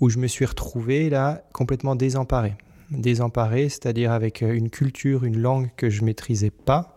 où 0.00 0.08
je 0.08 0.18
me 0.18 0.26
suis 0.26 0.46
retrouvé 0.46 1.10
là 1.10 1.42
complètement 1.52 1.94
désemparé. 1.94 2.54
Désemparé, 2.90 3.68
c'est-à-dire 3.68 4.10
avec 4.10 4.40
une 4.40 4.68
culture, 4.68 5.24
une 5.24 5.38
langue 5.38 5.70
que 5.76 5.90
je 5.90 6.02
maîtrisais 6.02 6.50
pas, 6.50 6.96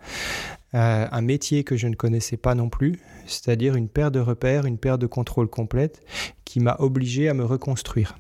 un 0.72 1.22
métier 1.22 1.64
que 1.64 1.78
je 1.78 1.88
ne 1.88 1.94
connaissais 1.94 2.38
pas 2.38 2.56
non 2.56 2.70
plus, 2.70 3.00
c'est-à-dire 3.28 3.76
une 3.76 3.90
paire 3.90 4.10
de 4.10 4.20
repères, 4.20 4.66
une 4.66 4.80
paire 4.80 4.98
de 4.98 5.06
contrôles 5.06 5.50
complète 5.50 6.02
qui 6.46 6.60
m'a 6.60 6.78
obligé 6.80 7.30
à 7.30 7.36
me 7.36 7.46
reconstruire. 7.46 8.18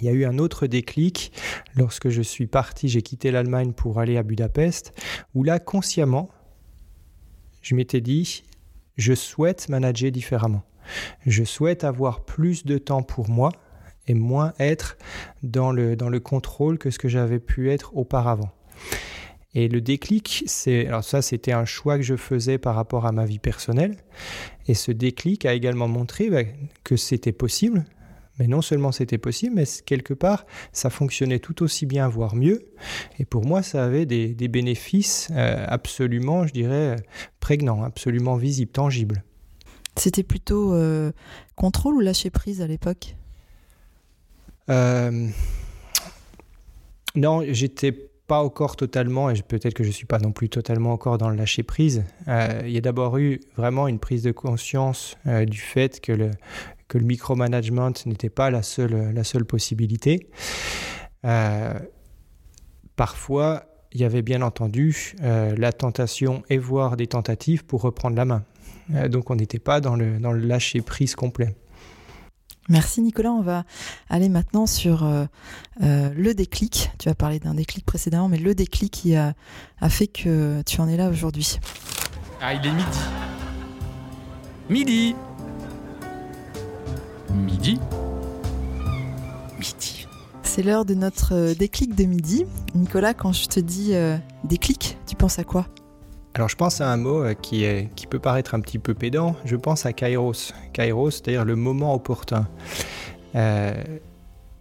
Il 0.00 0.06
y 0.06 0.08
a 0.08 0.12
eu 0.12 0.24
un 0.24 0.38
autre 0.38 0.66
déclic 0.66 1.32
lorsque 1.76 2.08
je 2.08 2.22
suis 2.22 2.46
parti, 2.46 2.88
j'ai 2.88 3.02
quitté 3.02 3.30
l'Allemagne 3.30 3.72
pour 3.72 4.00
aller 4.00 4.16
à 4.16 4.22
Budapest, 4.22 4.92
où 5.34 5.44
là, 5.44 5.58
consciemment, 5.58 6.30
je 7.62 7.74
m'étais 7.74 8.00
dit, 8.00 8.42
je 8.96 9.14
souhaite 9.14 9.68
manager 9.68 10.10
différemment. 10.10 10.62
Je 11.26 11.44
souhaite 11.44 11.84
avoir 11.84 12.24
plus 12.24 12.64
de 12.66 12.78
temps 12.78 13.02
pour 13.02 13.28
moi 13.28 13.50
et 14.06 14.14
moins 14.14 14.52
être 14.58 14.98
dans 15.42 15.72
le, 15.72 15.96
dans 15.96 16.10
le 16.10 16.20
contrôle 16.20 16.78
que 16.78 16.90
ce 16.90 16.98
que 16.98 17.08
j'avais 17.08 17.40
pu 17.40 17.70
être 17.70 17.96
auparavant. 17.96 18.50
Et 19.54 19.68
le 19.68 19.80
déclic, 19.80 20.42
c'est 20.46 20.88
alors 20.88 21.04
ça 21.04 21.22
c'était 21.22 21.52
un 21.52 21.64
choix 21.64 21.96
que 21.96 22.02
je 22.02 22.16
faisais 22.16 22.58
par 22.58 22.74
rapport 22.74 23.06
à 23.06 23.12
ma 23.12 23.24
vie 23.24 23.38
personnelle 23.38 23.96
et 24.66 24.74
ce 24.74 24.90
déclic 24.90 25.46
a 25.46 25.54
également 25.54 25.86
montré 25.86 26.28
bah, 26.28 26.42
que 26.82 26.96
c'était 26.96 27.32
possible 27.32 27.84
mais 28.38 28.46
non 28.46 28.62
seulement 28.62 28.92
c'était 28.92 29.18
possible, 29.18 29.54
mais 29.56 29.64
quelque 29.86 30.14
part, 30.14 30.46
ça 30.72 30.90
fonctionnait 30.90 31.38
tout 31.38 31.62
aussi 31.62 31.86
bien, 31.86 32.08
voire 32.08 32.34
mieux. 32.34 32.66
Et 33.18 33.24
pour 33.24 33.44
moi, 33.44 33.62
ça 33.62 33.84
avait 33.84 34.06
des, 34.06 34.48
bénéfices 34.48 35.28
euh, 35.32 35.64
absolument, 35.68 36.46
je 36.46 36.52
dirais, 36.52 36.96
prégnants, 37.40 37.82
absolument 37.82 38.36
visibles, 38.36 38.72
tangibles. 38.72 39.22
C'était 39.96 40.24
plutôt 40.24 40.74
euh, 40.74 41.12
contrôle 41.54 41.94
ou 41.94 42.00
lâcher 42.00 42.30
prise 42.30 42.60
à 42.60 42.66
l'époque? 42.66 43.14
Euh, 44.68 45.28
Non, 47.14 47.42
j'étais 47.48 47.92
pas 47.92 48.42
encore 48.42 48.76
totalement, 48.76 49.30
et 49.30 49.40
peut-être 49.42 49.74
que 49.74 49.84
je 49.84 49.90
ne 49.90 49.94
suis 49.94 50.06
pas 50.06 50.18
non 50.18 50.32
plus 50.32 50.48
totalement 50.48 50.92
encore 50.92 51.18
dans 51.18 51.28
le 51.28 51.36
lâcher 51.36 51.62
prise. 51.62 52.04
il 52.26 52.70
y 52.70 52.78
a 52.78 52.80
d'abord 52.80 53.18
eu 53.18 53.40
vraiment 53.54 53.86
une 53.86 53.98
prise 53.98 54.22
de 54.22 54.32
conscience 54.32 55.16
du 55.26 55.58
fait 55.58 56.00
que 56.00 56.10
le, 56.10 56.30
que 56.88 56.98
le 56.98 57.04
micromanagement 57.04 57.92
n'était 58.06 58.30
pas 58.30 58.50
la 58.50 58.62
seule, 58.62 59.12
la 59.12 59.24
seule 59.24 59.44
possibilité. 59.44 60.28
Euh, 61.24 61.78
parfois, 62.96 63.64
il 63.92 64.00
y 64.00 64.04
avait 64.04 64.22
bien 64.22 64.42
entendu 64.42 65.14
euh, 65.22 65.54
la 65.56 65.72
tentation 65.72 66.42
et 66.50 66.58
voire 66.58 66.96
des 66.96 67.06
tentatives 67.06 67.64
pour 67.64 67.82
reprendre 67.82 68.16
la 68.16 68.24
main. 68.24 68.44
Euh, 68.94 69.08
donc 69.08 69.30
on 69.30 69.36
n'était 69.36 69.58
pas 69.58 69.80
dans 69.80 69.96
le, 69.96 70.18
dans 70.18 70.32
le 70.32 70.40
lâcher-prise 70.40 71.14
complet. 71.14 71.54
Merci 72.68 73.02
Nicolas. 73.02 73.32
On 73.32 73.42
va 73.42 73.64
aller 74.08 74.30
maintenant 74.30 74.64
sur 74.64 75.06
le 75.80 76.32
déclic. 76.32 76.90
Tu 76.98 77.10
as 77.10 77.14
parlé 77.14 77.38
d'un 77.38 77.52
déclic 77.52 77.84
précédemment, 77.84 78.30
mais 78.30 78.38
le 78.38 78.54
déclic 78.54 78.90
qui 78.90 79.16
a, 79.16 79.34
a 79.82 79.88
fait 79.90 80.06
que 80.06 80.62
tu 80.62 80.80
en 80.80 80.88
es 80.88 80.96
là 80.96 81.10
aujourd'hui. 81.10 81.58
Ah, 82.40 82.54
il 82.54 82.66
est 82.66 82.72
midi. 82.72 82.98
Midi 84.70 85.14
Midi 87.34 87.78
Midi. 89.58 90.06
C'est 90.42 90.62
l'heure 90.62 90.84
de 90.84 90.94
notre 90.94 91.34
euh, 91.34 91.54
déclic 91.54 91.94
de 91.94 92.04
midi. 92.04 92.46
Nicolas, 92.74 93.12
quand 93.12 93.32
je 93.32 93.46
te 93.46 93.58
dis 93.58 93.94
euh, 93.94 94.16
déclic, 94.44 94.98
tu 95.06 95.16
penses 95.16 95.38
à 95.38 95.44
quoi? 95.44 95.66
Alors 96.34 96.48
je 96.48 96.56
pense 96.56 96.80
à 96.80 96.90
un 96.90 96.96
mot 96.96 97.24
euh, 97.24 97.34
qui, 97.34 97.64
est, 97.64 97.92
qui 97.94 98.06
peut 98.06 98.18
paraître 98.18 98.54
un 98.54 98.60
petit 98.60 98.78
peu 98.78 98.94
pédant, 98.94 99.36
je 99.44 99.56
pense 99.56 99.86
à 99.86 99.92
kairos. 99.92 100.52
Kairos, 100.72 101.10
c'est-à-dire 101.10 101.44
le 101.44 101.56
moment 101.56 101.94
opportun. 101.94 102.48
Euh, 103.34 103.82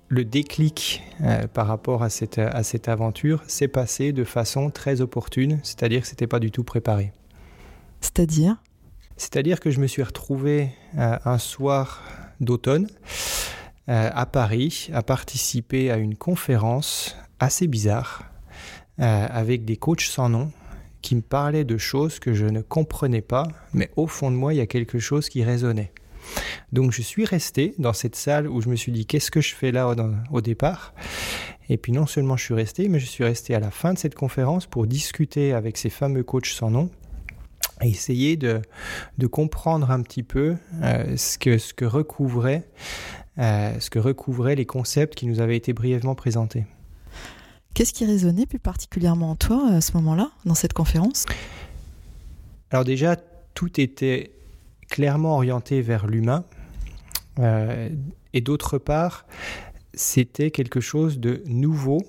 le 0.10 0.26
déclic 0.26 1.04
euh, 1.22 1.48
par 1.48 1.68
rapport 1.68 2.04
à 2.04 2.10
cette, 2.10 2.38
à 2.40 2.64
cette 2.64 2.88
aventure 2.90 3.44
s'est 3.48 3.68
passé 3.68 4.14
de 4.14 4.24
façon 4.24 4.70
très 4.70 5.02
opportune, 5.02 5.60
c'est-à-dire 5.64 6.02
que 6.02 6.08
ce 6.08 6.14
n'était 6.14 6.28
pas 6.28 6.40
du 6.40 6.52
tout 6.52 6.64
préparé. 6.64 7.12
C'est-à-dire? 8.02 8.58
C'est-à-dire 9.18 9.60
que 9.60 9.70
je 9.70 9.80
me 9.80 9.88
suis 9.88 10.04
retrouvé 10.04 10.72
un 10.96 11.38
soir 11.38 12.02
d'automne 12.40 12.88
à 13.88 14.26
Paris 14.26 14.90
à 14.94 15.04
participer 15.04 15.92
à 15.92 15.98
une 15.98 16.16
conférence 16.16 17.18
assez 17.40 17.68
bizarre 17.68 18.24
avec 18.98 19.66
des 19.66 19.76
coachs 19.76 20.02
sans 20.02 20.30
nom 20.30 20.52
qui 21.02 21.16
me 21.16 21.22
parlait 21.22 21.66
de 21.66 21.78
choses 21.78 22.18
que 22.18 22.34
je 22.34 22.46
ne 22.46 22.62
comprenais 22.62 23.22
pas, 23.22 23.48
mais 23.74 23.92
au 23.98 24.08
fond 24.08 24.32
de 24.32 24.36
moi, 24.36 24.54
il 24.54 24.58
y 24.58 24.62
a 24.62 24.68
quelque 24.68 25.00
chose 25.00 25.30
qui 25.30 25.44
résonnait. 25.44 25.92
Donc 26.72 26.92
je 26.92 27.02
suis 27.02 27.26
resté 27.26 27.76
dans 27.78 27.94
cette 27.94 28.16
salle 28.16 28.48
où 28.48 28.62
je 28.62 28.70
me 28.70 28.76
suis 28.76 28.92
dit 28.92 29.06
qu'est-ce 29.06 29.30
que 29.30 29.42
je 29.42 29.54
fais 29.54 29.72
là 29.72 29.94
au, 30.32 30.42
départ? 30.42 30.94
Et 31.70 31.78
puis 31.78 31.92
non 31.92 32.08
seulement 32.08 32.38
je 32.38 32.46
suis 32.46 32.54
resté, 32.54 32.88
mais 32.88 33.00
je 33.00 33.06
suis 33.06 33.24
resté 33.24 33.54
à 33.54 33.60
la 33.60 33.70
fin 33.70 33.94
de 33.94 34.00
cette 34.00 34.16
conférence 34.16 34.66
pour 34.66 34.88
discuter 34.88 35.54
avec 35.54 35.78
ces 35.78 35.90
fameux 35.90 36.24
coachs 36.24 36.48
sans 36.48 36.72
nom 36.72 36.90
essayer 37.82 38.38
de, 38.38 38.62
de 39.18 39.28
comprendre 39.28 39.92
un 39.92 40.02
petit 40.02 40.24
peu 40.24 40.56
euh, 40.82 41.18
ce, 41.18 41.38
que, 41.38 41.58
ce, 41.58 41.74
que 41.74 41.86
recouvrait, 41.86 42.64
euh, 43.40 43.80
ce 43.80 43.90
que 43.90 44.00
recouvraient 44.00 44.56
les 44.56 44.66
concepts 44.66 45.16
qui 45.16 45.26
nous 45.26 45.40
avaient 45.40 45.58
été 45.58 45.74
brièvement 45.74 46.16
présentés. 46.16 46.66
Qu'est-ce 47.74 47.94
qui 47.94 48.06
résonnait 48.06 48.46
plus 48.46 48.60
particulièrement 48.60 49.32
en 49.32 49.36
toi 49.36 49.68
à 49.72 49.82
ce 49.82 49.94
moment-là, 49.94 50.32
dans 50.46 50.56
cette 50.56 50.74
conférence? 50.74 51.26
Alors 52.70 52.86
déjà, 52.86 53.16
tout 53.56 53.80
était 53.80 54.32
clairement 54.90 55.36
orienté 55.36 55.82
vers 55.82 56.08
l'humain. 56.08 56.44
Euh, 57.40 57.90
et 58.34 58.42
d'autre 58.42 58.78
part, 58.78 59.26
c'était 59.96 60.52
quelque 60.52 60.80
chose 60.80 61.20
de 61.20 61.44
nouveau 61.48 62.06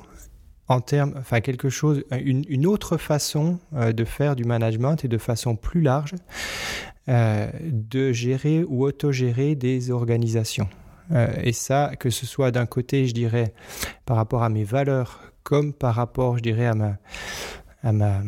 en 0.68 0.80
termes, 0.80 1.14
enfin 1.18 1.40
quelque 1.40 1.68
chose, 1.68 2.04
une, 2.10 2.66
autre 2.66 2.96
façon 2.96 3.58
euh, 3.74 3.92
de 3.92 4.04
faire 4.04 4.36
du 4.36 4.44
management 4.44 5.04
et 5.04 5.08
de 5.08 5.18
façon 5.18 5.56
plus 5.56 5.82
large 5.82 6.14
euh, 7.08 7.50
de 7.62 8.12
gérer 8.12 8.64
ou 8.64 8.84
autogérer 8.84 9.54
des 9.54 9.90
organisations. 9.90 10.68
et 11.42 11.52
ça, 11.52 11.92
que 11.98 12.08
ce 12.08 12.24
soit 12.24 12.50
d'un 12.50 12.64
côté, 12.66 13.06
je 13.06 13.12
dirais, 13.12 13.52
par 14.06 14.16
rapport 14.16 14.42
à 14.42 14.48
mes 14.48 14.64
valeurs 14.64 15.20
comme 15.42 15.74
par 15.74 15.94
rapport, 15.94 16.38
je 16.38 16.42
dirais, 16.42 16.66
à 16.66 16.74
ma, 16.74 16.96
à 17.82 17.92
ma 17.92 18.22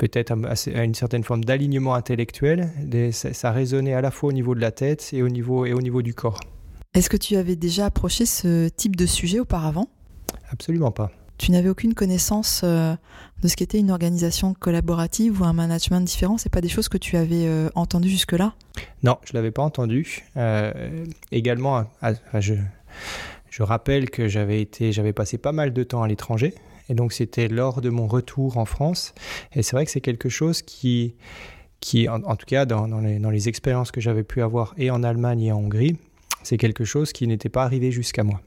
peut-être 0.00 0.32
à, 0.32 0.82
une 0.84 0.94
certaine 0.94 1.22
forme 1.22 1.44
d'alignement 1.44 1.94
intellectuel. 1.94 2.70
ça, 3.12 3.52
résonnait 3.52 3.94
à 3.94 4.00
la 4.00 4.10
fois 4.10 4.30
au 4.30 4.32
niveau 4.32 4.54
de 4.54 4.60
la 4.60 4.72
tête 4.72 5.10
et 5.12 5.22
au 5.22 5.28
niveau, 5.28 5.66
et 5.66 5.72
au 5.72 5.80
niveau 5.80 6.02
du 6.02 6.14
corps. 6.14 6.40
Est-ce 6.94 7.10
que 7.10 7.16
tu 7.16 7.36
avais 7.36 7.54
déjà 7.54 7.86
approché 7.86 8.26
ce 8.26 8.68
type 8.68 8.96
de 8.96 9.06
sujet 9.06 9.38
auparavant? 9.38 9.88
Absolument 10.50 10.90
pas. 10.90 11.12
Tu 11.40 11.52
n'avais 11.52 11.70
aucune 11.70 11.94
connaissance 11.94 12.60
euh, 12.64 12.94
de 13.40 13.48
ce 13.48 13.56
qu'était 13.56 13.78
une 13.78 13.90
organisation 13.90 14.52
collaborative 14.52 15.40
ou 15.40 15.44
un 15.44 15.54
management 15.54 16.02
différent 16.02 16.36
C'est 16.36 16.52
pas 16.52 16.60
des 16.60 16.68
choses 16.68 16.90
que 16.90 16.98
tu 16.98 17.16
avais 17.16 17.46
euh, 17.46 17.70
entendues 17.74 18.10
jusque-là? 18.10 18.52
Non, 19.02 19.16
je 19.24 19.32
l'avais 19.32 19.50
pas 19.50 19.62
entendu. 19.62 20.26
Euh, 20.36 21.06
également, 21.32 21.86
je, 22.34 23.62
rappelle 23.62 24.10
que 24.10 24.28
j'avais 24.28 24.60
été, 24.60 24.92
j'avais 24.92 25.14
passé 25.14 25.38
pas 25.38 25.52
mal 25.52 25.72
de 25.72 25.82
temps 25.82 26.02
à 26.02 26.08
l'étranger, 26.08 26.52
et 26.90 26.94
donc 26.94 27.14
c'était 27.14 27.48
lors 27.48 27.80
de 27.80 27.88
mon 27.88 28.06
retour 28.06 28.58
en 28.58 28.66
France. 28.66 29.14
Et 29.54 29.62
c'est 29.62 29.74
vrai 29.76 29.86
que 29.86 29.90
c'est 29.90 30.02
quelque 30.02 30.28
chose 30.28 30.60
qui, 30.60 31.14
qui 31.80 32.06
en, 32.06 32.36
tout 32.36 32.46
cas 32.46 32.66
dans, 32.66 32.86
dans, 32.86 33.00
les, 33.00 33.18
dans 33.18 33.30
les 33.30 33.48
expériences 33.48 33.92
que 33.92 34.02
j'avais 34.02 34.24
pu 34.24 34.42
avoir 34.42 34.74
et 34.76 34.90
en 34.90 35.02
Allemagne 35.02 35.40
et 35.40 35.52
en 35.52 35.60
Hongrie, 35.60 35.96
c'est 36.42 36.58
quelque 36.58 36.84
chose 36.84 37.14
qui 37.14 37.26
n'était 37.26 37.48
pas 37.48 37.64
arrivé 37.64 37.90
jusqu'à 37.92 38.24
moi. 38.24 38.42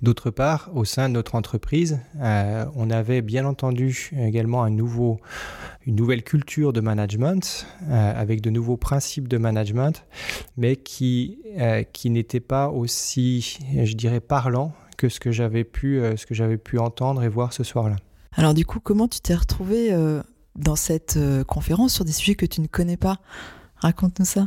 D'autre 0.00 0.30
part, 0.30 0.70
au 0.74 0.84
sein 0.84 1.08
de 1.08 1.14
notre 1.14 1.34
entreprise, 1.34 2.00
euh, 2.20 2.64
on 2.74 2.90
avait 2.90 3.22
bien 3.22 3.44
entendu 3.46 4.10
également 4.18 4.66
une 4.66 4.76
nouvelle 5.86 6.24
culture 6.24 6.72
de 6.72 6.80
management 6.80 7.66
euh, 7.88 8.20
avec 8.20 8.40
de 8.40 8.50
nouveaux 8.50 8.76
principes 8.76 9.28
de 9.28 9.38
management, 9.38 10.04
mais 10.56 10.76
qui, 10.76 11.38
euh, 11.58 11.82
qui 11.84 12.10
n'était 12.10 12.40
pas 12.40 12.68
aussi, 12.68 13.58
je 13.84 13.94
dirais, 13.94 14.20
parlant 14.20 14.72
que 14.96 15.08
ce 15.08 15.20
que 15.20 15.30
j'avais 15.30 15.64
pu, 15.64 16.00
ce 16.16 16.26
que 16.26 16.34
j'avais 16.34 16.58
pu 16.58 16.78
entendre 16.78 17.22
et 17.22 17.28
voir 17.28 17.52
ce 17.52 17.64
soir-là. 17.64 17.96
Alors 18.34 18.54
du 18.54 18.64
coup, 18.64 18.80
comment 18.80 19.08
tu 19.08 19.20
t'es 19.20 19.34
retrouvé 19.34 19.94
dans 20.56 20.76
cette 20.76 21.18
conférence 21.46 21.94
sur 21.94 22.04
des 22.04 22.12
sujets 22.12 22.34
que 22.34 22.46
tu 22.46 22.60
ne 22.60 22.66
connais 22.66 22.96
pas? 22.96 23.18
Raconte-nous 23.76 24.26
ça. 24.26 24.46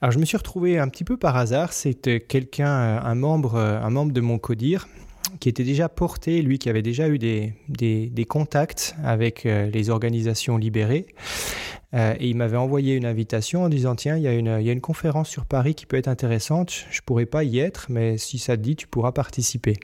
Alors 0.00 0.12
je 0.12 0.18
me 0.18 0.24
suis 0.24 0.36
retrouvé 0.36 0.78
un 0.78 0.88
petit 0.88 1.04
peu 1.04 1.16
par 1.16 1.36
hasard, 1.36 1.72
c'était 1.72 2.20
quelqu'un, 2.20 2.68
euh, 2.68 3.00
un 3.02 3.14
membre, 3.14 3.54
euh, 3.54 3.80
un 3.80 3.90
membre 3.90 4.12
de 4.12 4.20
mon 4.20 4.38
CODIR 4.38 4.88
qui 5.40 5.48
était 5.48 5.64
déjà 5.64 5.88
porté, 5.88 6.42
lui 6.42 6.58
qui 6.58 6.68
avait 6.68 6.82
déjà 6.82 7.08
eu 7.08 7.18
des, 7.18 8.26
contacts 8.28 8.94
avec 9.02 9.46
euh, 9.46 9.68
les 9.70 9.90
organisations 9.90 10.56
libérées. 10.56 11.06
et 11.92 12.28
il 12.28 12.36
m'avait 12.36 12.56
envoyé 12.56 12.96
une 12.96 13.06
invitation 13.06 13.62
en 13.62 13.68
disant 13.68 13.94
Tiens, 13.94 14.16
il 14.16 14.22
y, 14.22 14.28
a 14.28 14.34
une, 14.34 14.58
il 14.60 14.66
y 14.66 14.68
a 14.68 14.72
une 14.72 14.80
conférence 14.80 15.28
sur 15.28 15.46
Paris 15.46 15.74
qui 15.74 15.86
peut 15.86 15.96
être 15.96 16.08
intéressante. 16.08 16.72
Je 16.90 17.00
pourrais 17.00 17.26
pas 17.26 17.44
y 17.44 17.58
être, 17.58 17.86
mais 17.88 18.18
si 18.18 18.38
ça 18.38 18.56
te 18.56 18.62
dit, 18.62 18.76
tu 18.76 18.86
pourras 18.86 19.12
participer. 19.12 19.74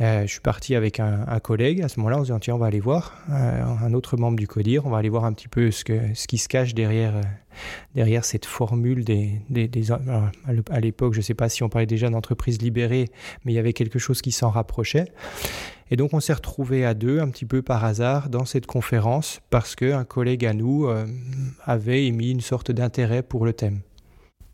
Euh, 0.00 0.22
je 0.22 0.26
suis 0.26 0.40
parti 0.40 0.74
avec 0.74 0.98
un, 0.98 1.38
collègue. 1.38 1.80
À 1.82 1.88
ce 1.88 2.00
moment-là, 2.00 2.18
on 2.18 2.24
se 2.24 2.32
dit 2.32 2.38
tiens, 2.40 2.56
on 2.56 2.58
va 2.58 2.66
aller 2.66 2.80
voir 2.80 3.14
euh, 3.30 3.62
un 3.64 3.94
autre 3.94 4.16
membre 4.16 4.36
du 4.36 4.48
CODIR. 4.48 4.86
On 4.86 4.90
va 4.90 4.98
aller 4.98 5.08
voir 5.08 5.24
un 5.24 5.32
petit 5.32 5.46
peu 5.46 5.70
ce, 5.70 5.84
qui 5.84 6.38
se 6.38 6.48
cache 6.48 6.74
derrière, 6.74 7.14
euh, 7.96 8.20
cette 8.22 8.44
formule 8.44 9.04
des, 9.04 9.40
à 10.70 10.80
l'époque, 10.80 11.12
je 11.14 11.18
ne 11.18 11.22
sais 11.22 11.34
pas 11.34 11.48
si 11.48 11.62
on 11.62 11.68
parlait 11.68 11.86
déjà 11.86 12.10
d'entreprise 12.10 12.60
libérée, 12.60 13.08
mais 13.44 13.52
il 13.52 13.54
y 13.54 13.58
avait 13.58 13.72
quelque 13.72 14.00
chose 14.00 14.20
qui 14.20 14.32
s'en 14.32 14.50
rapprochait. 14.50 15.06
Et 15.90 15.96
donc, 15.96 16.12
on 16.12 16.18
s'est 16.20 16.32
retrouvé 16.32 16.84
à 16.84 16.94
deux, 16.94 17.20
un 17.20 17.28
petit 17.28 17.44
peu 17.44 17.62
par 17.62 17.84
hasard, 17.84 18.30
dans 18.30 18.46
cette 18.46 18.66
conférence, 18.66 19.40
parce 19.50 19.76
qu'un 19.76 20.04
collègue 20.04 20.44
à 20.44 20.54
nous 20.54 20.88
avait 21.62 22.06
émis 22.06 22.30
une 22.30 22.40
sorte 22.40 22.72
d'intérêt 22.72 23.22
pour 23.22 23.44
le 23.44 23.52
thème. 23.52 23.80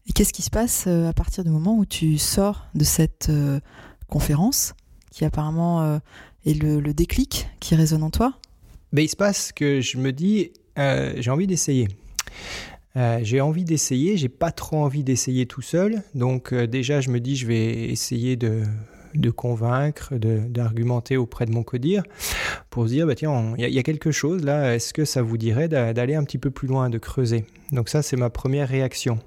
Et 0.06 0.12
qu'est-ce 0.12 0.32
qui 0.32 0.42
se 0.42 0.50
passe 0.50 0.87
à 0.87 1.12
partir 1.14 1.44
du 1.44 1.50
moment 1.50 1.78
où 1.78 1.87
tu 1.87 2.18
sors 2.18 2.66
de 2.75 2.85
cette 2.85 3.30
conférence? 4.09 4.75
Qui 5.11 5.25
apparemment 5.25 5.83
euh, 5.83 5.99
est 6.47 6.61
le, 6.61 6.81
déclic 6.95 7.49
qui 7.61 7.75
résonne 7.75 8.02
en 8.02 8.11
toi 8.11 8.35
Mais 8.93 9.05
Il 9.05 9.09
se 9.09 9.17
passe 9.17 9.52
que 9.52 9.81
je 9.81 9.99
me 9.99 10.12
dis, 10.12 10.52
euh, 10.79 11.12
j'ai 11.19 11.31
envie 11.31 11.47
d'essayer. 11.47 11.88
Euh, 12.97 13.21
j'ai 13.23 13.40
envie 13.40 13.64
d'essayer, 13.64 14.17
j'ai 14.17 14.29
pas 14.29 14.50
trop 14.50 14.79
envie 14.79 15.05
d'essayer 15.05 15.47
tout 15.47 15.62
seul. 15.62 16.02
Donc 16.14 16.55
déjà, 16.55 17.00
je 17.00 17.11
me 17.11 17.21
dis, 17.21 17.37
je 17.37 17.47
vais 17.47 17.90
essayer 17.90 18.37
de, 18.37 18.62
de 19.14 19.31
convaincre, 19.31 20.14
d'argumenter 20.17 21.17
auprès 21.17 21.47
de 21.47 21.52
mon 21.52 21.62
codir 21.62 22.02
pour 22.69 22.85
se 22.85 22.93
dire, 22.93 23.07
bah, 23.07 23.14
tiens, 23.14 23.55
il 23.59 23.69
y, 23.69 23.79
a 23.79 23.83
quelque 23.83 24.11
chose 24.11 24.45
là, 24.45 24.75
est-ce 24.75 24.93
que 24.93 25.05
ça 25.05 25.23
vous 25.23 25.38
dirait 25.38 25.69
d'aller 25.69 26.14
un 26.14 26.25
petit 26.25 26.38
peu 26.38 26.50
plus 26.50 26.67
loin, 26.67 26.90
de 26.90 26.99
creuser? 26.99 27.45
Donc 27.71 27.88
ça, 27.88 28.02
c'est 28.02 28.17
ma 28.17 28.31
première 28.31 28.69
réaction. 28.69 29.19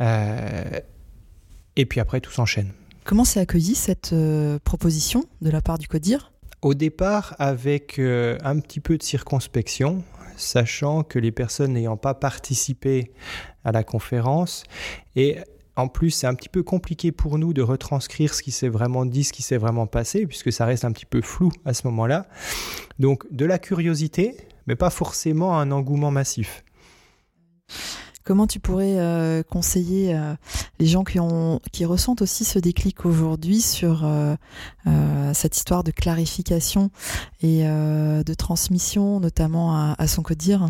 et 0.00 1.86
puis 1.86 2.00
après, 2.00 2.20
tout 2.20 2.32
s'enchaîne. 2.32 2.72
Comment 3.04 3.24
s'est 3.24 3.40
accueillie 3.40 3.74
cette 3.74 4.14
euh, 4.14 4.58
proposition 4.64 5.24
de 5.42 5.50
la 5.50 5.60
part 5.60 5.76
du 5.76 5.88
CODIR? 5.88 6.32
Au 6.62 6.72
départ, 6.72 7.36
avec 7.38 7.98
euh, 7.98 8.38
un 8.42 8.58
petit 8.60 8.80
peu 8.80 8.96
de 8.96 9.02
circonspection, 9.02 10.02
sachant 10.38 11.02
que 11.02 11.18
les 11.18 11.30
personnes 11.30 11.74
n'ayant 11.74 11.98
pas 11.98 12.14
participé 12.14 13.12
à 13.62 13.72
la 13.72 13.84
conférence 13.84 14.64
et 15.16 15.36
en 15.76 15.88
plus, 15.88 16.10
c'est 16.10 16.26
un 16.26 16.34
petit 16.34 16.48
peu 16.48 16.62
compliqué 16.62 17.12
pour 17.12 17.36
nous 17.36 17.52
de 17.52 17.60
retranscrire 17.60 18.32
ce 18.32 18.42
qui 18.42 18.52
s'est 18.52 18.68
vraiment 18.68 19.04
dit, 19.04 19.24
ce 19.24 19.32
qui 19.32 19.42
s'est 19.42 19.58
vraiment 19.58 19.88
passé, 19.88 20.24
puisque 20.24 20.52
ça 20.52 20.64
reste 20.64 20.84
un 20.84 20.92
petit 20.92 21.04
peu 21.04 21.20
flou 21.20 21.50
à 21.64 21.74
ce 21.74 21.86
moment-là. 21.88 22.26
Donc, 23.00 23.26
de 23.32 23.44
la 23.44 23.58
curiosité, 23.58 24.36
mais 24.68 24.76
pas 24.76 24.90
forcément 24.90 25.58
un 25.58 25.72
engouement 25.72 26.12
massif. 26.12 26.64
Comment 28.24 28.46
tu 28.46 28.58
pourrais 28.58 28.98
euh, 28.98 29.42
conseiller 29.42 30.14
euh, 30.14 30.34
les 30.78 30.86
gens 30.86 31.04
qui, 31.04 31.20
ont, 31.20 31.60
qui 31.72 31.84
ressentent 31.84 32.22
aussi 32.22 32.46
ce 32.46 32.58
déclic 32.58 33.04
aujourd'hui 33.04 33.60
sur 33.60 34.02
euh, 34.04 34.34
cette 35.34 35.58
histoire 35.58 35.84
de 35.84 35.90
clarification 35.90 36.90
et 37.42 37.64
de 37.64 38.34
transmission, 38.34 39.20
notamment 39.20 39.94
à, 39.98 40.06
son 40.06 40.22
codir 40.22 40.68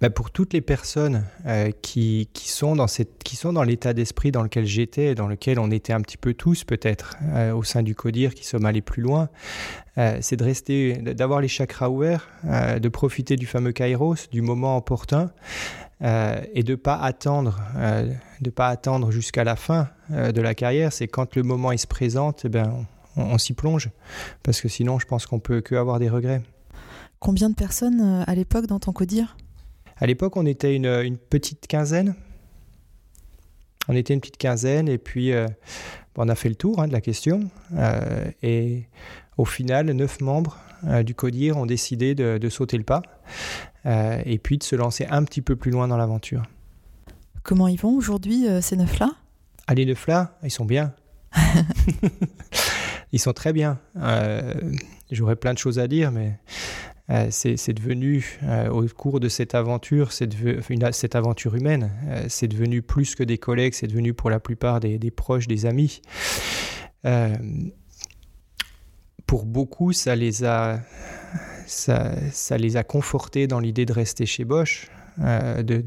bah 0.00 0.10
pour 0.10 0.30
toutes 0.30 0.52
les 0.52 0.60
personnes 0.60 1.24
qui, 1.82 2.28
qui, 2.32 2.48
sont 2.48 2.74
dans 2.76 2.86
cette, 2.86 3.22
qui 3.22 3.36
sont 3.36 3.52
dans 3.52 3.62
l'état 3.62 3.92
d'esprit 3.92 4.30
dans 4.32 4.42
lequel 4.42 4.64
j'étais, 4.64 5.14
dans 5.14 5.26
lequel 5.26 5.58
on 5.58 5.70
était 5.70 5.92
un 5.92 6.00
petit 6.00 6.16
peu 6.16 6.34
tous 6.34 6.64
peut-être 6.64 7.16
au 7.54 7.62
sein 7.62 7.82
du 7.82 7.94
CODIR, 7.94 8.34
qui 8.34 8.46
sommes 8.46 8.64
allés 8.64 8.80
plus 8.80 9.02
loin, 9.02 9.28
c'est 9.96 10.36
de 10.36 10.44
rester, 10.44 10.94
d'avoir 10.94 11.40
les 11.40 11.48
chakras 11.48 11.90
ouverts, 11.90 12.28
de 12.44 12.88
profiter 12.88 13.36
du 13.36 13.46
fameux 13.46 13.72
kairos, 13.72 14.28
du 14.30 14.40
moment 14.40 14.76
opportun, 14.76 15.30
euh, 16.02 16.40
et 16.54 16.62
de 16.62 16.76
pas 16.76 16.96
attendre, 16.96 17.60
euh, 17.76 18.10
pas 18.54 18.68
attendre 18.68 19.10
jusqu'à 19.10 19.44
la 19.44 19.54
fin 19.54 19.88
euh, 20.10 20.32
de 20.32 20.40
la 20.40 20.54
carrière. 20.54 20.94
C'est 20.94 21.08
quand 21.08 21.36
le 21.36 21.42
moment 21.42 21.72
il 21.72 21.78
se 21.78 21.86
présente, 21.86 22.42
eh 22.46 22.48
ben, 22.48 22.86
on, 23.16 23.36
s'y 23.36 23.52
plonge, 23.52 23.90
parce 24.42 24.62
que 24.62 24.68
sinon, 24.68 24.98
je 24.98 25.06
pense 25.06 25.26
qu'on 25.26 25.40
peut 25.40 25.60
que 25.60 25.74
avoir 25.74 25.98
des 25.98 26.08
regrets. 26.08 26.42
Combien 27.18 27.50
de 27.50 27.54
personnes 27.54 28.24
à 28.26 28.34
l'époque 28.34 28.66
dans 28.66 28.78
ton 28.78 28.92
codir? 28.92 29.36
À 30.00 30.06
l'époque, 30.06 30.36
on 30.36 30.46
était 30.46 30.74
une, 30.74 31.16
petite 31.16 31.66
quinzaine. 31.66 32.14
On 33.88 33.94
était 33.94 34.14
une 34.14 34.20
petite 34.20 34.38
quinzaine 34.38 34.88
et 34.88 34.98
puis 34.98 35.32
on 36.16 36.28
a 36.28 36.34
fait 36.34 36.48
le 36.48 36.54
tour 36.54 36.80
hein, 36.80 36.88
de 36.88 36.92
la 36.92 37.00
question. 37.00 37.50
et 38.42 38.84
au 39.36 39.44
final, 39.44 39.90
neuf 39.92 40.20
membres 40.20 40.58
du 41.04 41.14
CODIR 41.14 41.56
ont 41.56 41.66
décidé 41.66 42.14
de 42.14 42.48
sauter 42.48 42.78
le 42.78 42.84
pas 42.84 43.02
et 43.84 44.38
puis 44.38 44.58
de 44.58 44.62
se 44.62 44.74
lancer 44.74 45.06
un 45.06 45.22
petit 45.24 45.42
peu 45.42 45.54
plus 45.54 45.70
loin 45.70 45.86
dans 45.86 45.96
l'aventure. 45.96 46.42
Comment 47.42 47.68
ils 47.68 47.80
vont 47.80 47.96
aujourd'hui, 47.96 48.46
euh, 48.46 48.60
ces 48.60 48.76
neuf-là? 48.76 49.10
Ah, 49.66 49.74
Les 49.74 49.86
neuf-là, 49.86 50.38
ils 50.42 50.50
sont 50.50 50.64
bien. 50.64 50.92
ils 53.12 53.18
sont 53.18 53.32
très 53.32 53.52
bien. 53.52 53.78
Euh, 53.96 54.54
j'aurais 55.10 55.36
plein 55.36 55.54
de 55.54 55.58
choses 55.58 55.78
à 55.78 55.88
dire, 55.88 56.12
mais 56.12 56.38
euh, 57.10 57.26
c'est 57.30 57.72
devenu, 57.72 58.38
au 58.70 58.84
cours 58.86 59.20
de 59.20 59.28
cette 59.28 59.54
aventure, 59.54 60.12
cette 60.12 61.14
aventure 61.14 61.54
humaine, 61.54 61.90
c'est 62.28 62.48
devenu 62.48 62.82
plus 62.82 63.14
que 63.14 63.24
des 63.24 63.38
collègues, 63.38 63.74
c'est 63.74 63.88
devenu 63.88 64.14
pour 64.14 64.30
la 64.30 64.40
plupart 64.40 64.80
des, 64.80 65.10
proches, 65.10 65.46
des 65.46 65.66
amis. 65.66 66.00
pour 69.26 69.44
beaucoup, 69.44 69.92
ça 69.92 70.16
les 70.16 70.44
a, 70.44 70.80
ça, 71.66 72.58
les 72.58 72.76
a 72.76 72.84
confortés 72.84 73.46
dans 73.46 73.60
l'idée 73.60 73.86
de 73.86 73.92
rester 73.92 74.26
chez 74.26 74.44
Bosch. 74.44 74.88
Euh, 75.22 75.62
de, 75.62 75.84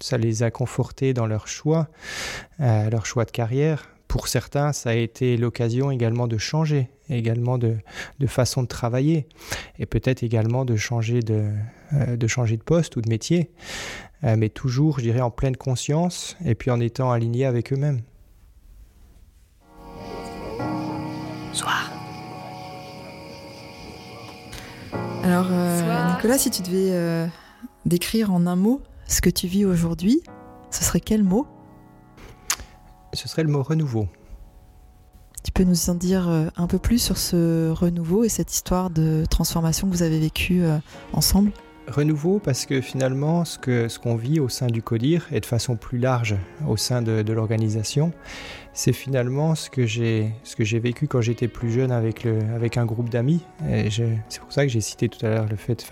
ça 0.00 0.18
les 0.18 0.42
a 0.42 0.50
confortés 0.50 1.14
dans 1.14 1.26
leur 1.26 1.48
choix, 1.48 1.88
euh, 2.60 2.90
leur 2.90 3.06
choix 3.06 3.24
de 3.24 3.30
carrière. 3.30 3.95
Pour 4.08 4.28
certains, 4.28 4.72
ça 4.72 4.90
a 4.90 4.94
été 4.94 5.36
l'occasion 5.36 5.90
également 5.90 6.28
de 6.28 6.38
changer, 6.38 6.88
également 7.10 7.58
de, 7.58 7.76
de 8.18 8.26
façon 8.26 8.62
de 8.62 8.68
travailler, 8.68 9.26
et 9.78 9.86
peut-être 9.86 10.22
également 10.22 10.64
de 10.64 10.76
changer 10.76 11.20
de, 11.20 11.50
euh, 11.92 12.16
de 12.16 12.26
changer 12.26 12.56
de 12.56 12.62
poste 12.62 12.96
ou 12.96 13.02
de 13.02 13.08
métier, 13.08 13.50
mais 14.22 14.48
toujours, 14.48 14.98
je 14.98 15.04
dirais, 15.04 15.20
en 15.20 15.30
pleine 15.30 15.56
conscience 15.56 16.36
et 16.44 16.54
puis 16.54 16.70
en 16.70 16.80
étant 16.80 17.12
alignés 17.12 17.44
avec 17.44 17.72
eux-mêmes. 17.72 18.00
Soir. 21.52 21.92
Alors, 25.22 25.46
Nicolas, 26.16 26.38
si 26.38 26.50
tu 26.50 26.62
devais 26.62 27.28
d'écrire 27.84 28.32
en 28.32 28.46
un 28.46 28.56
mot 28.56 28.80
ce 29.06 29.20
que 29.20 29.30
tu 29.30 29.46
vis 29.46 29.64
aujourd'hui, 29.64 30.22
ce 30.70 30.82
serait 30.82 31.00
quel 31.00 31.22
mot? 31.22 31.46
Ce 33.16 33.28
serait 33.28 33.42
le 33.42 33.48
mot 33.48 33.62
renouveau. 33.62 34.06
Tu 35.42 35.50
peux 35.52 35.64
nous 35.64 35.90
en 35.90 35.94
dire 35.94 36.28
euh, 36.28 36.48
un 36.56 36.66
peu 36.66 36.78
plus 36.78 36.98
sur 36.98 37.16
ce 37.16 37.70
renouveau 37.70 38.24
et 38.24 38.28
cette 38.28 38.52
histoire 38.52 38.90
de 38.90 39.24
transformation 39.30 39.88
que 39.88 39.92
vous 39.92 40.02
avez 40.02 40.20
vécue 40.20 40.62
euh, 40.62 40.78
ensemble? 41.12 41.50
Renouveau 41.88 42.40
parce 42.40 42.66
que 42.66 42.80
finalement, 42.80 43.44
ce 43.44 43.58
qu'on 43.58 43.88
ce 43.88 43.98
qu'on 43.98 44.16
vit 44.16 44.38
au 44.38 44.48
sein 44.48 44.66
du 44.66 44.82
CODIR 44.82 45.28
et 45.32 45.40
de 45.40 45.46
façon 45.46 45.76
plus 45.76 45.98
large 45.98 46.36
au 46.68 46.76
sein 46.76 47.00
de, 47.00 47.22
de 47.22 47.32
l'organisation, 47.32 48.12
c'est 48.74 48.92
finalement 48.92 49.54
ce 49.54 49.70
que 49.70 49.86
j'ai 49.86 50.78
vécu 50.78 51.06
quand 51.06 51.22
j'étais 51.22 51.48
plus 51.48 51.70
jeune 51.70 51.92
avec, 51.92 52.24
le, 52.24 52.40
avec 52.54 52.76
un 52.76 52.84
groupe 52.84 53.08
d'amis. 53.08 53.40
C'est 54.28 54.40
pour 54.40 54.52
ça 54.52 54.66
que 54.66 54.68
j'ai 54.68 54.82
cité 54.82 55.08
tout 55.08 55.24
à 55.24 55.30
l'heure 55.30 55.46
le 55.48 55.56
fait, 55.56 55.88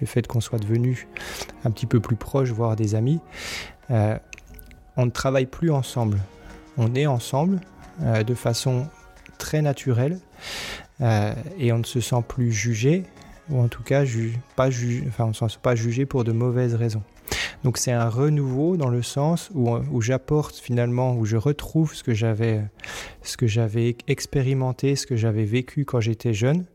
le 0.00 0.06
fait 0.06 0.26
qu'on 0.26 0.40
soit 0.40 0.58
devenu 0.58 1.06
un 1.64 1.70
petit 1.70 1.86
peu 1.86 2.00
plus 2.00 2.16
proche, 2.16 2.50
voire 2.50 2.74
des 2.74 2.94
amis. 2.94 3.20
Euh, 3.90 4.18
on 4.96 5.06
ne 5.06 5.10
travaille 5.10 5.46
plus 5.46 5.70
ensemble. 5.70 6.18
On 6.76 6.94
est 6.94 7.06
ensemble 7.06 7.60
euh, 8.02 8.24
de 8.24 8.34
façon 8.34 8.88
très 9.38 9.62
naturelle 9.62 10.18
euh, 11.00 11.32
et 11.58 11.72
on 11.72 11.78
ne 11.78 11.84
se 11.84 12.00
sent 12.00 12.22
plus 12.26 12.52
jugé 12.52 13.04
ou 13.50 13.60
en 13.60 13.68
tout 13.68 13.82
cas 13.82 14.04
pas 14.56 14.68
enfin, 14.68 15.24
on 15.24 15.28
ne 15.28 15.32
se 15.32 15.46
sent 15.48 15.58
pas 15.62 15.74
jugé 15.74 16.06
pour 16.06 16.24
de 16.24 16.32
mauvaises 16.32 16.74
raisons. 16.74 17.02
Donc 17.62 17.78
c'est 17.78 17.92
un 17.92 18.08
renouveau 18.08 18.76
dans 18.76 18.88
le 18.88 19.02
sens 19.02 19.50
où, 19.54 20.00
j'apporte 20.00 20.56
finalement, 20.56 21.14
où 21.14 21.24
je 21.24 21.36
retrouve 21.36 21.94
ce 21.94 22.02
que 22.02 22.12
j'avais, 22.12 22.62
ce 23.22 23.36
que 23.36 23.46
j'avais 23.46 23.96
expérimenté, 24.06 24.96
ce 24.96 25.06
que 25.06 25.16
j'avais 25.16 25.44
vécu 25.44 25.84
quand 25.84 26.00
j'étais 26.00 26.34
jeune 26.34 26.66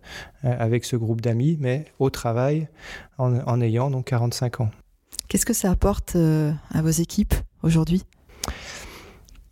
euh, 0.46 0.56
avec 0.58 0.86
ce 0.86 0.96
groupe 0.96 1.22
d'amis, 1.22 1.58
mais 1.60 1.86
au 2.00 2.10
travail 2.10 2.68
en, 3.18 3.62
ayant 3.62 3.92
donc 3.92 4.06
45 4.06 4.62
ans. 4.62 4.72
Qu'est-ce 5.28 5.46
que 5.46 5.54
ça 5.54 5.70
apporte 5.70 6.16
à 6.16 6.82
vos 6.82 6.90
équipes 6.90 7.36
aujourd'hui? 7.62 8.06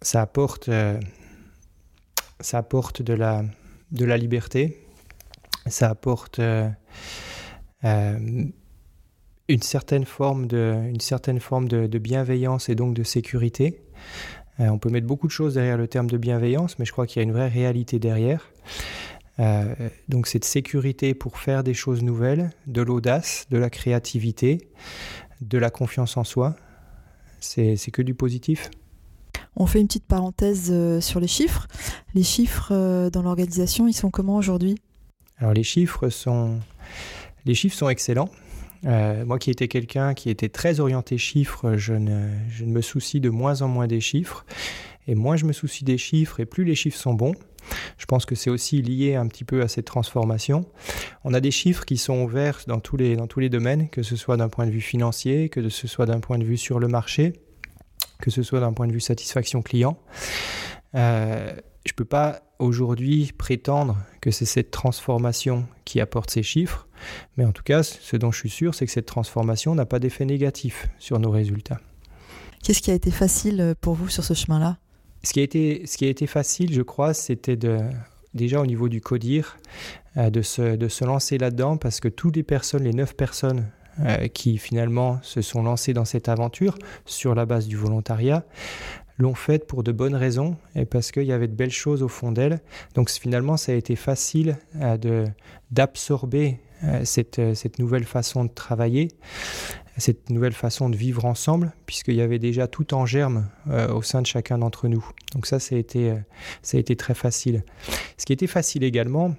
Ça 0.08 0.22
apporte, 0.22 0.70
euh, 0.70 0.98
ça 2.40 2.60
apporte 2.60 3.02
de 3.02 3.14
la, 3.14 3.44
de 3.92 4.06
la 4.06 4.16
liberté, 4.16 4.80
ça 5.66 5.90
apporte 5.90 6.40
une 7.84 8.54
certaine 9.60 10.06
forme 10.06 10.48
de, 10.48 10.76
une 10.88 11.02
certaine 11.02 11.42
forme 11.42 11.68
de, 11.68 11.98
bienveillance 11.98 12.70
et 12.70 12.76
donc 12.76 12.94
de 12.94 13.04
sécurité. 13.04 13.82
Euh, 14.62 14.70
on 14.70 14.80
peut 14.80 14.90
mettre 14.90 15.08
beaucoup 15.08 15.28
de 15.28 15.34
choses 15.34 15.56
derrière 15.56 15.78
le 15.78 15.90
terme 15.90 16.10
de 16.10 16.18
bienveillance, 16.18 16.80
mais 16.80 16.86
je 16.86 16.94
crois 16.94 17.06
qu'il 17.06 17.18
y 17.18 17.20
a 17.20 17.24
une 17.24 17.34
vraie 17.34 17.50
réalité 17.50 18.00
derrière. 18.00 18.50
Euh, 19.40 19.76
donc 20.08 20.28
cette 20.28 20.46
sécurité 20.46 21.16
pour 21.16 21.38
faire 21.38 21.66
des 21.66 21.74
choses 21.74 22.02
nouvelles, 22.02 22.52
de 22.66 22.82
l'audace, 22.82 23.46
de 23.52 23.58
la 23.58 23.70
créativité, 23.70 24.70
de 25.42 25.58
la 25.58 25.70
confiance 25.70 26.16
en 26.16 26.24
soi, 26.24 26.56
c'est 27.42 27.92
que 27.92 28.02
du 28.02 28.16
positif. 28.16 28.72
On 29.58 29.66
fait 29.66 29.82
une 29.82 29.88
petite 29.88 30.06
parenthèse 30.06 30.70
euh, 30.72 31.02
sur 31.02 31.20
les 31.20 31.28
chiffres. 31.28 31.68
Les 32.16 32.24
chiffres 32.24 33.10
dans 33.10 33.22
l'organisation, 33.22 33.88
ils 33.88 33.94
sont 33.94 34.10
comment 34.10 34.38
aujourd'hui? 34.38 34.76
Alors 35.40 35.54
les 35.54 35.64
chiffres 35.64 36.10
sont 36.10 36.60
les 37.46 37.54
chiffres 37.54 37.76
sont 37.76 37.90
excellents. 37.90 38.30
Euh, 38.86 39.26
moi 39.26 39.40
qui 39.40 39.50
étais 39.50 39.68
quelqu'un 39.68 40.14
qui 40.14 40.30
était 40.30 40.50
très 40.50 40.80
orienté 40.80 41.18
chiffres, 41.18 41.78
je 41.78 41.94
ne, 41.94 42.30
me 42.66 42.82
soucie 42.82 43.20
de 43.20 43.30
moins 43.30 43.62
en 43.62 43.68
moins 43.68 43.88
des 43.88 44.02
chiffres. 44.02 44.46
Et 45.08 45.16
moins 45.16 45.38
je 45.38 45.46
me 45.46 45.54
soucie 45.54 45.86
des 45.86 45.98
chiffres 45.98 46.40
et 46.40 46.46
plus 46.46 46.64
les 46.64 46.76
chiffres 46.76 46.98
sont 46.98 47.14
bons. 47.14 47.34
Je 47.98 48.06
pense 48.06 48.26
que 48.26 48.36
c'est 48.36 48.50
aussi 48.50 48.82
lié 48.82 49.16
un 49.16 49.28
petit 49.28 49.44
peu 49.44 49.62
à 49.62 49.68
cette 49.68 49.86
transformation. 49.86 50.66
On 51.24 51.34
a 51.34 51.40
des 51.40 51.52
chiffres 51.52 51.86
qui 51.86 51.98
sont 51.98 52.22
ouverts 52.24 52.62
dans 52.68 52.80
tous 52.80 52.98
les 52.98 53.50
domaines, 53.50 53.90
que 53.90 54.04
ce 54.04 54.16
soit 54.16 54.38
d'un 54.38 54.50
point 54.50 54.66
de 54.66 54.72
vue 54.72 54.82
financier, 54.82 55.50
que 55.50 55.68
ce 55.70 55.88
soit 55.88 56.06
d'un 56.06 56.20
point 56.20 56.38
de 56.38 56.46
vue 56.46 56.58
sur 56.58 56.80
le 56.80 56.88
marché, 56.88 57.34
que 58.20 58.32
ce 58.32 58.44
soit 58.44 58.60
d'un 58.60 58.74
point 58.74 58.88
de 58.88 58.94
vue 58.94 59.00
satisfaction 59.00 59.62
client. 59.62 59.98
Euh, 60.96 61.54
je 61.86 61.94
ne 61.94 61.96
peux 61.96 62.06
pas 62.06 62.42
aujourd'hui 62.60 63.32
prétendre 63.38 63.98
que 64.22 64.32
c'est 64.32 64.46
cette 64.46 64.72
transformation 64.72 65.68
qui 65.86 66.02
apporte 66.02 66.32
ces 66.32 66.44
chiffres, 66.44 66.88
mais 67.38 67.46
en 67.46 67.52
tout 67.52 67.64
cas, 67.64 67.84
ce 67.84 68.18
dont 68.18 68.32
je 68.32 68.40
suis 68.40 68.50
sûr, 68.50 68.76
c'est 68.76 68.86
que 68.86 68.92
cette 68.92 69.06
transformation 69.06 69.76
n'a 69.76 69.86
pas 69.86 70.00
d'effet 70.00 70.26
négatif 70.26 70.88
sur 71.00 71.20
nos 71.20 71.30
résultats. 71.30 71.80
Qu'est-ce 72.64 72.82
qui 72.82 72.92
a 72.92 72.96
été 72.96 73.12
facile 73.12 73.76
pour 73.80 73.94
vous 73.94 74.10
sur 74.10 74.24
ce 74.24 74.34
chemin-là? 74.34 74.78
Ce 75.24 75.34
qui, 75.34 75.40
a 75.40 75.44
été, 75.44 75.86
ce 75.86 75.98
qui 75.98 76.06
a 76.06 76.10
été 76.10 76.28
facile, 76.28 76.74
je 76.74 76.82
crois, 76.82 77.14
c'était 77.14 77.56
de, 77.56 77.80
déjà 78.34 78.62
au 78.62 78.66
niveau 78.66 78.90
du 78.90 79.02
CODIR, 79.02 79.58
euh, 80.18 80.30
de, 80.30 80.42
se, 80.42 80.76
de 80.76 80.88
se 80.88 81.06
lancer 81.06 81.38
là-dedans, 81.38 81.78
parce 81.78 82.00
que 82.00 82.08
toutes 82.08 82.36
les 82.36 82.44
personnes, 82.44 82.84
les 82.84 82.94
neuf 82.94 83.16
personnes 83.16 83.70
euh, 84.00 84.28
qui 84.28 84.58
finalement 84.58 85.20
se 85.24 85.42
sont 85.42 85.64
lancées 85.64 85.94
dans 85.94 86.06
cette 86.06 86.30
aventure 86.30 86.78
sur 87.06 87.34
la 87.34 87.46
base 87.46 87.68
du 87.68 87.76
volontariat, 87.76 88.44
l'ont 89.18 89.34
faite 89.34 89.66
pour 89.66 89.84
de 89.84 89.92
bonnes 89.92 90.16
raisons 90.16 90.56
et 90.76 90.86
parce 90.86 91.12
qu'il 91.12 91.24
y 91.24 91.32
avait 91.32 91.48
de 91.48 91.56
belles 91.56 91.72
choses 91.72 92.04
au 92.04 92.08
fond 92.08 92.32
d'elle. 92.32 92.60
Donc 92.94 93.10
finalement, 93.10 93.58
ça 93.58 93.72
a 93.72 93.76
été 93.76 93.96
facile 93.96 94.58
euh, 94.76 94.98
de, 94.98 95.26
d'absorber 95.72 96.60
euh, 96.84 97.04
cette, 97.06 97.42
cette 97.56 97.80
nouvelle 97.80 98.04
façon 98.04 98.46
de 98.46 98.52
travailler, 98.52 99.08
cette 99.98 100.30
nouvelle 100.30 100.54
façon 100.54 100.90
de 100.90 100.96
vivre 100.96 101.26
ensemble, 101.26 101.74
puisqu'il 101.88 102.16
y 102.16 102.22
avait 102.22 102.38
déjà 102.38 102.68
tout 102.68 102.94
en 102.94 103.08
germe 103.08 103.50
au 103.92 104.04
sein 104.04 104.22
de 104.22 104.28
chacun 104.28 104.60
d'entre 104.60 104.88
nous. 104.88 105.04
Donc 105.34 105.48
ça, 105.48 105.60
ça 105.60 105.76
a 105.76 105.80
été, 105.80 106.14
ça 106.62 106.78
a 106.78 106.80
été 106.80 106.96
très 106.96 107.16
facile. 107.16 107.64
Ce 108.20 108.26
qui 108.28 108.34
était 108.34 108.46
facile 108.46 108.84
également, 108.84 109.34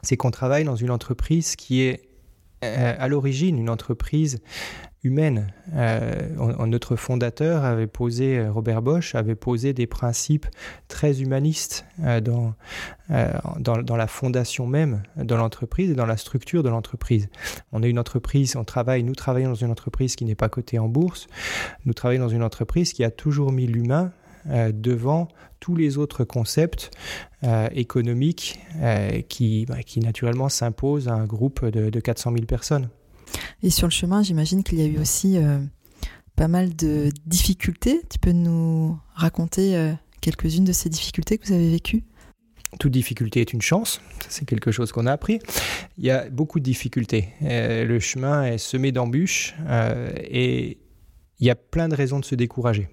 c'est 0.00 0.16
qu'on 0.16 0.30
travaille 0.30 0.64
dans 0.64 0.76
une 0.76 0.90
entreprise 0.90 1.54
qui 1.54 1.82
est 1.82 2.13
à 2.64 3.08
l'origine 3.08 3.58
une 3.58 3.70
entreprise 3.70 4.40
humaine. 5.04 5.52
Euh, 5.74 6.28
notre 6.66 6.96
fondateur 6.96 7.64
avait 7.64 7.86
posé, 7.86 8.38
euh, 8.38 8.50
Robert 8.50 8.80
Bosch, 8.80 9.14
avait 9.14 9.34
posé 9.34 9.74
des 9.74 9.86
principes 9.86 10.46
très 10.88 11.20
humanistes 11.20 11.84
euh, 12.02 12.20
dans, 12.20 12.54
dans, 13.58 13.82
dans, 13.82 13.96
la 13.96 14.06
fondation 14.06 14.66
même 14.66 15.02
de 15.16 15.34
l'entreprise 15.34 15.90
et 15.90 15.94
dans 15.94 16.06
la 16.06 16.16
structure 16.16 16.62
de 16.62 16.70
l'entreprise. 16.70 17.28
On 17.72 17.82
est 17.82 17.90
une 17.90 17.98
entreprise, 17.98 18.56
on 18.56 18.64
travaille, 18.64 19.02
nous 19.02 19.14
travaillons 19.14 19.50
dans 19.50 19.54
une 19.54 19.70
entreprise 19.70 20.16
qui 20.16 20.24
n'est 20.24 20.34
pas 20.34 20.48
cotée 20.48 20.78
en 20.78 20.88
bourse. 20.88 21.28
Nous 21.84 21.92
travaillons 21.92 22.22
dans 22.22 22.30
une 22.30 22.42
entreprise 22.42 22.94
qui 22.94 23.04
a 23.04 23.10
toujours 23.10 23.52
mis 23.52 23.66
l'humain 23.66 24.12
devant 24.46 25.28
tous 25.64 25.76
les 25.76 25.96
autres 25.96 26.24
concepts 26.24 26.90
économiques 27.72 28.60
qui, 29.30 29.64
bah, 29.64 29.82
qui 29.82 30.00
naturellement 30.00 30.50
s'imposent 30.50 31.08
à 31.08 31.14
un 31.14 31.24
groupe 31.24 31.64
de, 31.64 31.88
de 31.88 32.00
400 32.00 32.32
000 32.32 32.44
personnes. 32.44 32.90
Et 33.62 33.70
sur 33.70 33.86
le 33.86 33.90
chemin, 33.92 34.22
j'imagine 34.22 34.62
qu'il 34.62 34.78
y 34.78 34.82
a 34.82 34.86
eu 34.86 34.98
aussi 34.98 35.38
euh, 35.38 35.58
pas 36.36 36.48
mal 36.48 36.76
de 36.76 37.08
difficultés. 37.24 38.02
Tu 38.10 38.18
peux 38.18 38.32
nous 38.32 38.98
raconter 39.14 39.74
euh, 39.74 39.94
quelques-unes 40.20 40.64
de 40.64 40.72
ces 40.72 40.90
difficultés 40.90 41.38
que 41.38 41.46
vous 41.46 41.54
avez 41.54 41.70
vécues? 41.70 42.04
Toute 42.78 42.92
difficulté 42.92 43.40
est 43.40 43.54
une 43.54 43.62
chance, 43.62 44.02
c'est 44.28 44.44
quelque 44.44 44.70
chose 44.70 44.92
qu'on 44.92 45.06
a 45.06 45.12
appris. 45.12 45.38
Il 45.96 46.04
y 46.04 46.10
a 46.10 46.28
beaucoup 46.28 46.58
de 46.58 46.64
difficultés. 46.64 47.28
le 47.40 47.98
chemin 48.00 48.44
est 48.44 48.58
semé 48.58 48.90
d'embûches 48.90 49.54
et 50.28 50.78
il 51.38 51.46
y 51.46 51.50
a 51.50 51.54
plein 51.54 51.88
de 51.88 51.94
raisons 51.94 52.18
de 52.18 52.24
se 52.24 52.34
décourager. 52.34 52.88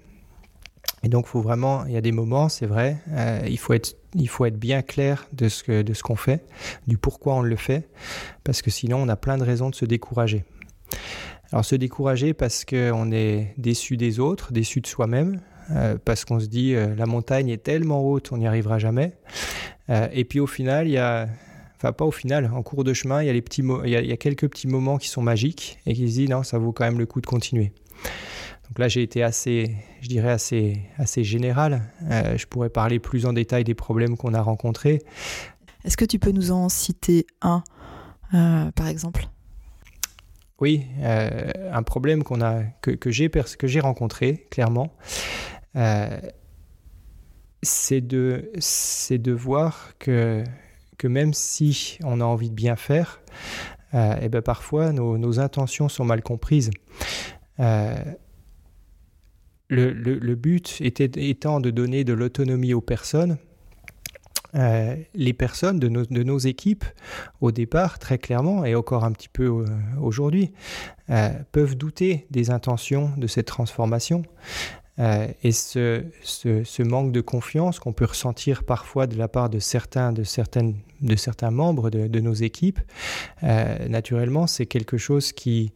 Et 1.04 1.10
donc, 1.10 1.26
faut 1.26 1.42
vraiment, 1.42 1.86
il 1.86 1.94
y 1.94 1.98
a 1.98 2.02
des 2.02 2.12
moments, 2.12 2.48
c'est 2.48 2.68
vrai, 2.68 2.98
euh, 3.10 3.42
il, 3.48 3.58
faut 3.58 3.74
être, 3.74 3.96
il 4.14 4.30
faut 4.30 4.46
être 4.46 4.58
bien 4.58 4.82
clair 4.82 5.28
de 5.34 5.50
ce, 5.50 5.64
que, 5.64 5.82
de 5.82 5.94
ce 5.94 6.04
qu'on 6.04 6.16
fait, 6.16 6.46
du 6.88 6.98
pourquoi 6.98 7.36
on 7.36 7.42
le 7.42 7.56
fait, 7.56 7.90
parce 8.44 8.62
que 8.62 8.70
sinon, 8.70 8.98
on 8.98 9.10
a 9.10 9.16
plein 9.16 9.38
de 9.38 9.44
raisons 9.44 9.70
de 9.70 9.76
se 9.76 9.86
décourager. 9.86 10.46
Alors, 11.52 11.66
se 11.66 11.76
décourager 11.76 12.34
parce 12.34 12.66
qu'on 12.66 13.12
est 13.12 13.54
déçu 13.58 13.98
des 13.98 14.20
autres, 14.20 14.54
déçu 14.54 14.80
de 14.80 14.88
soi-même, 14.88 15.42
euh, 15.72 15.98
parce 16.04 16.24
qu'on 16.24 16.40
se 16.40 16.46
dit 16.46 16.76
euh, 16.76 16.94
la 16.96 17.08
montagne 17.08 17.50
est 17.50 17.64
tellement 17.64 18.08
haute, 18.08 18.32
on 18.32 18.38
n'y 18.38 18.48
arrivera 18.48 18.78
jamais. 18.78 19.14
et 20.14 20.24
puis, 20.24 20.40
au 20.40 20.48
final, 20.48 20.88
il 20.88 20.94
y 20.94 20.98
a 20.98 21.28
enfin 21.78 21.94
pas 21.94 22.06
au 22.06 22.12
final, 22.12 22.50
en 22.54 22.62
cours 22.62 22.84
de 22.84 22.94
chemin, 22.94 23.24
il 23.24 23.26
y 23.26 23.30
a, 23.30 23.34
les 23.34 23.42
petits 23.42 23.64
il 23.84 23.90
y 23.90 23.96
a, 23.96 24.02
il 24.02 24.08
y 24.08 24.14
a 24.14 24.18
quelques 24.18 24.48
petits 24.48 24.68
moments 24.68 25.00
qui 25.00 25.10
sont 25.10 25.24
magiques 25.24 25.80
et 25.88 25.94
qui 25.94 26.08
se 26.08 26.14
disent 26.14 26.30
non, 26.30 26.44
ça 26.44 26.60
vaut 26.60 26.72
quand 26.72 26.86
même 26.86 27.00
le 27.00 27.08
coup 27.08 27.22
de 27.22 27.26
continuer. 27.26 27.74
Donc 28.72 28.80
là, 28.80 28.88
j'ai 28.88 29.04
été 29.04 29.22
assez, 29.22 29.76
je 30.00 30.08
dirais, 30.08 30.32
assez, 30.32 30.80
assez 30.98 31.26
général. 31.26 31.92
Euh, 32.10 32.38
je 32.38 32.48
pourrais 32.48 32.70
parler 32.70 33.00
plus 33.00 33.26
en 33.26 33.34
détail 33.34 33.66
des 33.66 33.74
problèmes 33.74 34.16
qu'on 34.16 34.34
a 34.34 34.42
rencontrés. 34.42 35.02
Est-ce 35.84 35.98
que 35.98 36.06
tu 36.06 36.20
peux 36.20 36.32
nous 36.32 36.52
en 36.52 36.70
citer 36.70 37.28
un, 37.42 37.66
euh, 38.34 38.72
par 38.72 38.88
exemple? 38.88 39.28
Oui, 40.62 40.86
euh, 41.00 41.52
un 41.74 41.84
problème 41.84 42.24
qu'on 42.24 42.40
a, 42.40 42.64
que, 42.82 42.92
que 42.92 43.12
j'ai, 43.12 43.30
que 43.30 43.68
j'ai 43.68 43.82
rencontré, 43.82 44.48
clairement, 44.50 44.94
c'est 47.62 48.02
de, 48.02 48.54
c'est 48.58 49.18
de 49.18 49.34
voir 49.34 49.96
que, 50.00 50.46
que 50.98 51.10
même 51.10 51.34
si 51.34 52.00
on 52.06 52.22
a 52.22 52.24
envie 52.24 52.50
de 52.50 52.56
bien 52.56 52.78
faire, 52.78 53.20
et 53.94 53.98
eh 54.22 54.30
ben 54.30 54.42
parfois 54.42 54.94
nos, 54.94 55.18
nos, 55.18 55.42
intentions 55.42 55.90
sont 55.90 56.06
mal 56.06 56.22
comprises. 56.22 56.72
Le, 59.72 60.36
but 60.36 60.78
était, 60.82 61.10
étant 61.30 61.62
de 61.62 61.70
donner 61.70 62.04
de 62.04 62.12
l'autonomie 62.12 62.74
aux 62.74 62.82
personnes. 62.82 63.38
Euh, 64.54 64.98
les 65.14 65.32
personnes 65.32 65.80
de 65.80 65.88
nos, 65.88 66.38
équipes, 66.38 66.84
au 67.40 67.54
départ, 67.54 67.98
très 68.00 68.18
clairement, 68.18 68.66
et 68.66 68.76
encore 68.76 69.06
un 69.06 69.14
petit 69.14 69.30
peu 69.30 69.46
euh, 69.46 69.66
aujourd'hui, 70.02 70.52
euh, 71.10 71.30
peuvent 71.54 71.78
douter 71.78 72.28
des 72.32 72.52
intentions 72.52 73.12
de 73.16 73.28
cette 73.28 73.48
transformation. 73.48 74.24
et 74.98 75.54
ce, 75.54 76.84
manque 76.84 77.14
de 77.14 77.22
confiance 77.22 77.80
qu'on 77.80 77.94
peut 77.94 78.06
ressentir 78.06 78.66
parfois 78.66 79.08
de 79.08 79.18
la 79.18 79.30
part 79.30 79.50
de 79.50 79.60
certains, 79.60 80.12
de 80.12 80.24
certaines, 80.24 80.76
de 81.00 81.16
certains 81.16 81.50
membres 81.50 81.90
de, 81.90 82.08
de 82.08 82.20
nos 82.20 82.34
équipes, 82.34 82.80
naturellement, 83.42 84.48
c'est 84.48 84.66
quelque 84.66 84.98
chose 84.98 85.32
qui, 85.32 85.72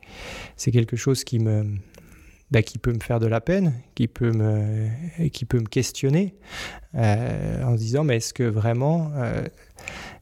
c'est 0.58 0.72
quelque 0.72 0.98
chose 0.98 1.24
qui 1.24 1.40
me, 1.40 1.66
bah, 2.56 2.64
qui 2.64 2.78
peut 2.78 2.94
me 2.94 3.02
faire 3.02 3.20
de 3.20 3.28
la 3.28 3.42
peine, 3.42 3.74
qui 3.96 4.08
peut 4.08 4.32
me, 4.32 4.88
qui 5.28 5.44
peut 5.44 5.60
me 5.60 5.66
questionner 5.66 6.36
euh, 6.94 7.62
en 7.66 7.74
se 7.74 7.80
disant 7.80 8.06
mais 8.06 8.16
est-ce 8.16 8.34
que 8.34 8.44
vraiment, 8.44 9.12
euh, 9.18 9.46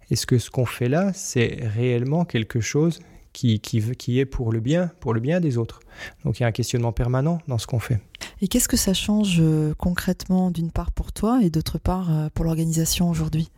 est-ce 0.09 0.25
que 0.25 0.39
ce 0.39 0.49
qu'on 0.49 0.65
fait 0.65 0.89
là, 0.89 1.11
c'est 1.13 1.59
réellement 1.61 2.25
quelque 2.25 2.59
chose 2.59 3.01
qui, 3.33 3.59
qui, 3.59 3.83
qui, 3.97 4.17
est 4.17 4.25
pour 4.25 4.51
le 4.51 4.61
bien, 4.61 4.89
pour 4.99 5.13
le 5.13 5.19
bien 5.19 5.41
des 5.41 5.59
autres? 5.59 5.81
Donc 6.25 6.39
il 6.39 6.41
y 6.41 6.43
a 6.43 6.47
un 6.47 6.51
questionnement 6.51 6.91
permanent 6.91 7.37
dans 7.47 7.59
ce 7.59 7.67
qu'on 7.67 7.77
fait. 7.77 7.99
Et 8.41 8.47
qu'est-ce 8.47 8.67
que 8.67 8.77
ça 8.77 8.95
change 8.95 9.37
euh, 9.39 9.75
concrètement 9.77 10.49
d'une 10.49 10.71
part 10.71 10.91
pour 10.91 11.11
toi 11.13 11.39
et 11.43 11.51
d'autre 11.51 11.77
part 11.77 12.09
pour 12.33 12.45
l'organisation 12.45 13.11
aujourd'hui? 13.11 13.51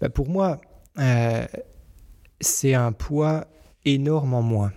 Bah, 0.00 0.08
Pour 0.08 0.28
moi, 0.28 0.60
c'est 2.40 2.74
un 2.74 2.90
poids 2.90 3.46
énorme 3.84 4.34
en 4.34 4.42
moins 4.42 4.72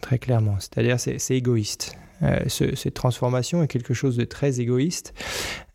très 0.00 0.18
clairement. 0.18 0.56
C'est-à-dire, 0.58 0.98
c'est 0.98 1.36
égoïste. 1.36 1.96
Euh, 2.22 2.48
cette 2.48 2.94
transformation 2.94 3.62
est 3.62 3.68
quelque 3.68 3.94
chose 3.94 4.16
de 4.16 4.24
très 4.24 4.60
égoïste 4.60 5.14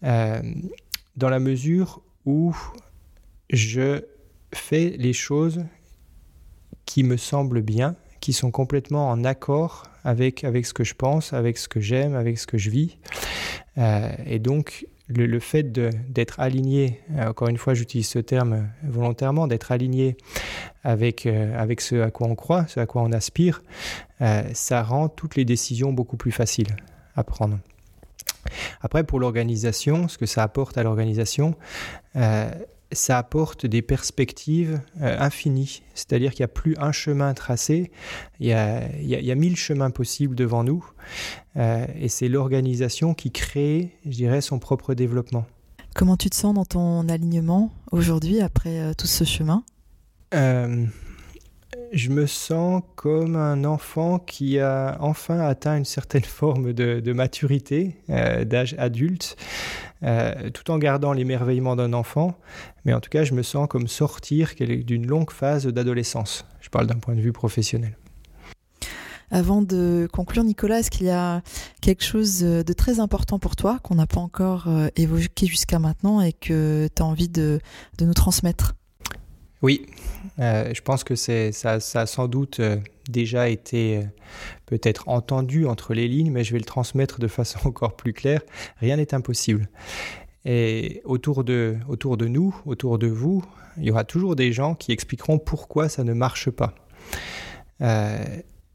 euh, 0.04 0.42
dans 1.16 1.30
la 1.30 1.40
mesure 1.40 2.02
où 2.26 2.56
je 3.50 4.02
fais 4.54 4.96
les 4.98 5.14
choses 5.14 5.66
qui 6.86 7.04
me 7.04 7.18
semblent 7.18 7.64
bien, 7.64 7.96
qui 8.20 8.32
sont 8.32 8.52
complètement 8.52 9.10
en 9.10 9.24
accord 9.24 9.88
avec, 10.04 10.44
avec 10.44 10.66
ce 10.66 10.74
que 10.74 10.84
je 10.84 10.94
pense, 10.94 11.34
avec 11.34 11.58
ce 11.58 11.68
que 11.68 11.80
j'aime, 11.80 12.16
avec 12.16 12.38
ce 12.38 12.46
que 12.46 12.58
je 12.58 12.70
vis. 12.70 12.98
Euh, 13.78 14.10
et 14.26 14.40
donc, 14.40 14.88
le, 15.08 15.40
fait 15.40 15.72
d'être 15.72 16.40
aligné, 16.40 17.02
euh, 17.16 17.30
encore 17.30 17.48
une 17.48 17.58
fois 17.58 17.74
j'utilise 17.74 18.08
ce 18.08 18.20
terme 18.20 18.70
volontairement, 18.84 19.48
d'être 19.48 19.72
aligné 19.72 20.18
avec, 20.84 21.26
euh, 21.26 21.58
avec 21.58 21.82
ce 21.82 22.02
à 22.02 22.12
quoi 22.12 22.28
on 22.28 22.36
croit, 22.36 22.66
ce 22.68 22.80
à 22.80 22.86
quoi 22.86 23.02
on 23.04 23.12
aspire, 23.12 23.62
euh, 24.22 24.44
ça 24.54 24.82
rend 24.84 25.10
toutes 25.10 25.36
les 25.36 25.46
décisions 25.46 25.94
beaucoup 25.94 26.18
plus 26.18 26.32
faciles 26.32 26.76
à 27.16 27.24
prendre. 27.24 27.60
Après, 28.82 29.04
pour 29.04 29.20
l'organisation, 29.20 30.08
ce 30.08 30.18
que 30.18 30.28
ça 30.28 30.44
apporte 30.44 30.78
à 30.78 30.84
l'organisation, 30.84 31.56
ça 32.92 33.18
apporte 33.18 33.66
des 33.66 33.82
perspectives 33.82 34.80
euh, 35.02 35.18
infinies. 35.20 35.82
C'est-à-dire 35.94 36.32
qu'il 36.32 36.42
n'y 36.42 36.46
a 36.46 36.50
plus 36.50 36.76
un 36.78 36.92
chemin 36.92 37.34
tracé, 37.34 37.92
il 38.40 38.48
y 38.48 38.54
a, 38.54 38.88
il 38.98 39.36
mille 39.36 39.56
chemins 39.56 39.90
possibles 39.90 40.36
devant 40.36 40.64
nous. 40.64 40.86
Euh, 41.58 41.86
et 41.96 42.10
c'est 42.10 42.28
l'organisation 42.28 43.14
qui 43.14 43.32
crée, 43.32 43.92
je 44.06 44.12
dirais, 44.12 44.42
son 44.42 44.60
propre 44.60 44.94
développement. 44.94 45.46
Comment 45.96 46.18
tu 46.18 46.30
te 46.30 46.36
sens 46.36 46.54
dans 46.54 46.66
ton 46.66 47.08
alignement 47.08 47.72
aujourd'hui 47.92 48.42
après 48.42 48.80
euh, 48.80 48.94
tout 48.94 49.08
ce 49.08 49.24
chemin? 49.24 49.64
Je 51.92 52.10
me 52.10 52.26
sens 52.26 52.82
comme 52.96 53.36
un 53.36 53.64
enfant 53.66 54.20
qui 54.20 54.60
a 54.60 54.98
enfin 55.00 55.40
atteint 55.40 55.78
une 55.78 55.86
certaine 55.86 56.24
forme 56.26 56.74
de, 56.74 57.14
maturité, 57.14 57.98
d'âge 58.08 58.76
adulte, 58.78 59.36
euh, 60.04 60.50
tout 60.52 60.70
en 60.72 60.78
gardant 60.78 61.14
l'émerveillement 61.14 61.76
d'un 61.76 61.94
enfant. 61.94 62.38
Mais 62.84 62.94
en 62.94 63.00
tout 63.00 63.10
cas, 63.10 63.24
je 63.24 63.34
me 63.34 63.44
sens 63.44 63.68
comme 63.68 63.88
sortir 63.88 64.54
d'une 64.60 65.08
longue 65.08 65.32
phase 65.32 65.66
d'adolescence. 65.66 66.46
Je 66.62 66.70
parle 66.70 66.88
d'un 66.88 67.00
point 67.00 67.16
de 67.16 67.22
vue 67.22 67.34
professionnel. 67.34 67.98
Avant 69.32 69.62
de 69.62 70.08
conclure, 70.12 70.44
Nicolas, 70.44 70.80
est-ce 70.80 70.92
qu'il 70.92 71.08
y 71.08 71.12
a 71.12 71.42
quelque 71.82 72.04
chose 72.04 72.42
de 72.42 72.74
très 72.74 73.00
important 73.00 73.40
pour 73.40 73.56
toi 73.56 73.80
qu'on 73.82 73.96
n'a 73.96 74.06
pas 74.06 74.20
encore 74.20 74.66
euh, 74.68 74.88
évoqué 74.96 75.48
jusqu'à 75.48 75.80
maintenant 75.80 76.22
et 76.22 76.32
que 76.32 76.88
tu 76.96 77.02
as 77.02 77.06
envie 77.06 77.30
de, 77.30 77.60
nous 78.00 78.14
transmettre? 78.14 78.76
Oui, 79.66 79.88
euh, 80.38 80.76
je 80.76 80.82
pense 80.82 81.04
que 81.04 81.16
ça, 81.16 81.72
a 81.72 82.06
sans 82.06 82.28
doute 82.28 82.62
déjà 83.10 83.50
été 83.50 83.98
euh, 83.98 84.02
peut-être 84.68 85.10
entendu 85.10 85.66
entre 85.66 85.96
les 85.96 86.08
lignes, 86.08 86.30
mais 86.30 86.44
je 86.44 86.54
vais 86.54 86.60
le 86.60 86.66
transmettre 86.66 87.20
de 87.20 87.28
façon 87.28 87.58
encore 87.68 87.96
plus 87.96 88.14
claire. 88.14 88.42
Rien 88.80 88.98
n'est 88.98 89.16
impossible. 89.16 89.68
Et 90.46 91.02
autour 91.04 91.44
de, 91.44 91.78
autour 91.90 92.16
de 92.16 92.28
nous, 92.28 92.56
autour 92.68 93.00
de 93.00 93.08
vous, 93.08 93.44
il 93.78 93.86
y 93.86 93.90
aura 93.90 94.04
toujours 94.04 94.36
des 94.36 94.54
gens 94.54 94.76
qui 94.76 94.92
expliqueront 94.92 95.40
pourquoi 95.40 95.90
ça 95.90 96.04
ne 96.04 96.14
marche 96.14 96.52
pas. 96.52 96.76
Euh, 97.82 98.24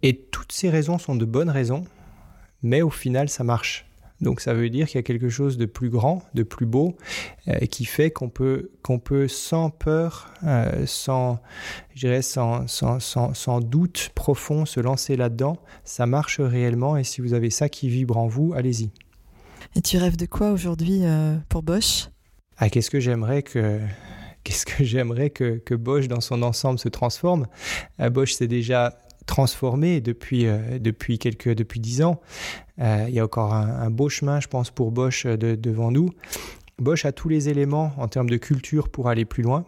et 0.02 0.16
toutes 0.16 0.50
ces 0.50 0.70
raisons 0.70 0.98
sont 0.98 1.14
de 1.14 1.24
bonnes 1.24 1.50
raisons, 1.50 1.84
mais 2.64 2.82
au 2.82 2.90
final, 2.90 3.28
ça 3.28 3.44
marche. 3.44 3.86
Donc 4.20 4.40
ça 4.40 4.52
veut 4.52 4.68
dire 4.68 4.86
qu'il 4.86 4.96
y 4.96 4.98
a 4.98 5.02
quelque 5.02 5.28
chose 5.28 5.56
de 5.56 5.66
plus 5.66 5.88
grand, 5.88 6.22
de 6.34 6.42
plus 6.42 6.66
beau, 6.66 6.96
euh, 7.48 7.58
qui 7.66 7.84
fait 7.84 8.10
qu'on 8.10 8.28
peut, 8.28 8.70
qu'on 8.82 8.98
peut 8.98 9.28
sans 9.28 9.70
peur, 9.70 10.32
euh, 10.44 10.84
sans, 10.86 11.40
je 11.94 12.00
dirais 12.00 12.22
sans, 12.22 12.66
sans, 12.66 13.00
sans, 13.00 13.34
sans, 13.34 13.60
doute 13.60 14.10
profond 14.14 14.66
se 14.66 14.80
lancer 14.80 15.16
là-dedans. 15.16 15.56
Ça 15.84 16.06
marche 16.06 16.40
réellement 16.40 16.96
et 16.96 17.04
si 17.04 17.20
vous 17.20 17.32
avez 17.32 17.50
ça 17.50 17.68
qui 17.68 17.88
vibre 17.88 18.18
en 18.18 18.26
vous, 18.26 18.52
allez-y. 18.54 18.90
Et 19.74 19.80
tu 19.80 19.96
rêves 19.96 20.16
de 20.16 20.26
quoi 20.26 20.52
aujourd'hui 20.52 21.00
euh, 21.04 21.36
pour 21.48 21.62
Bosch? 21.62 22.08
Ah, 22.58 22.68
Qu'est-ce 22.68 22.90
que 22.90 23.00
j'aimerais 23.00 23.42
que... 23.42 23.80
Qu'est-ce 24.42 24.64
que 24.64 24.84
j'aimerais 24.84 25.28
que, 25.28 25.58
que 25.58 25.74
Bosch 25.74 26.08
dans 26.08 26.22
son 26.22 26.42
ensemble 26.42 26.78
se 26.78 26.88
transforme? 26.88 27.46
Bosch, 27.98 28.32
c'est 28.32 28.48
déjà 28.48 28.98
transformé 29.26 30.00
depuis, 30.00 30.46
euh, 30.46 30.78
depuis 30.78 31.18
quelques 31.18 31.54
depuis 31.54 31.80
dix 31.80 32.02
ans. 32.02 32.20
Euh, 32.80 33.06
il 33.08 33.14
y 33.14 33.20
a 33.20 33.24
encore 33.24 33.52
un, 33.54 33.90
beau 33.90 34.08
chemin, 34.08 34.40
je 34.40 34.48
pense, 34.48 34.70
pour 34.70 34.90
Bosch 34.90 35.26
euh, 35.26 35.36
devant 35.36 35.90
nous. 35.90 36.10
Bosch 36.78 37.04
a 37.04 37.12
tous 37.12 37.28
les 37.28 37.48
éléments 37.48 37.92
en 37.98 38.08
termes 38.08 38.30
de 38.30 38.36
culture 38.36 38.88
pour 38.88 39.08
aller 39.08 39.24
plus 39.24 39.42
loin. 39.42 39.64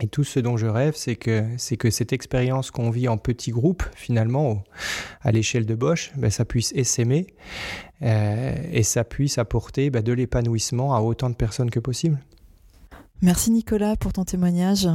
Et 0.00 0.08
tout 0.08 0.24
ce 0.24 0.40
dont 0.40 0.56
je 0.56 0.66
rêve, 0.66 0.94
c'est 0.96 1.16
que, 1.16 1.44
c'est 1.58 1.76
que 1.76 1.90
cette 1.90 2.12
expérience 2.12 2.70
qu'on 2.70 2.90
vit 2.90 3.08
en 3.08 3.18
petits 3.18 3.50
groupes, 3.50 3.84
finalement, 3.94 4.64
à 5.20 5.30
l'échelle 5.30 5.66
de 5.66 5.74
Bosch, 5.74 6.12
ben, 6.16 6.30
ça 6.30 6.44
puisse 6.44 6.72
essaimer 6.74 7.26
et 8.00 8.82
ça 8.82 9.04
puisse 9.04 9.38
apporter 9.38 9.90
ben, 9.90 10.02
de 10.02 10.12
l'épanouissement 10.12 10.96
à 10.96 11.00
autant 11.00 11.30
de 11.30 11.36
personnes 11.36 11.70
que 11.70 11.78
possible. 11.78 12.18
Merci 13.20 13.52
Nicolas 13.52 13.94
pour 13.94 14.12
ton 14.12 14.24
témoignage. 14.24 14.88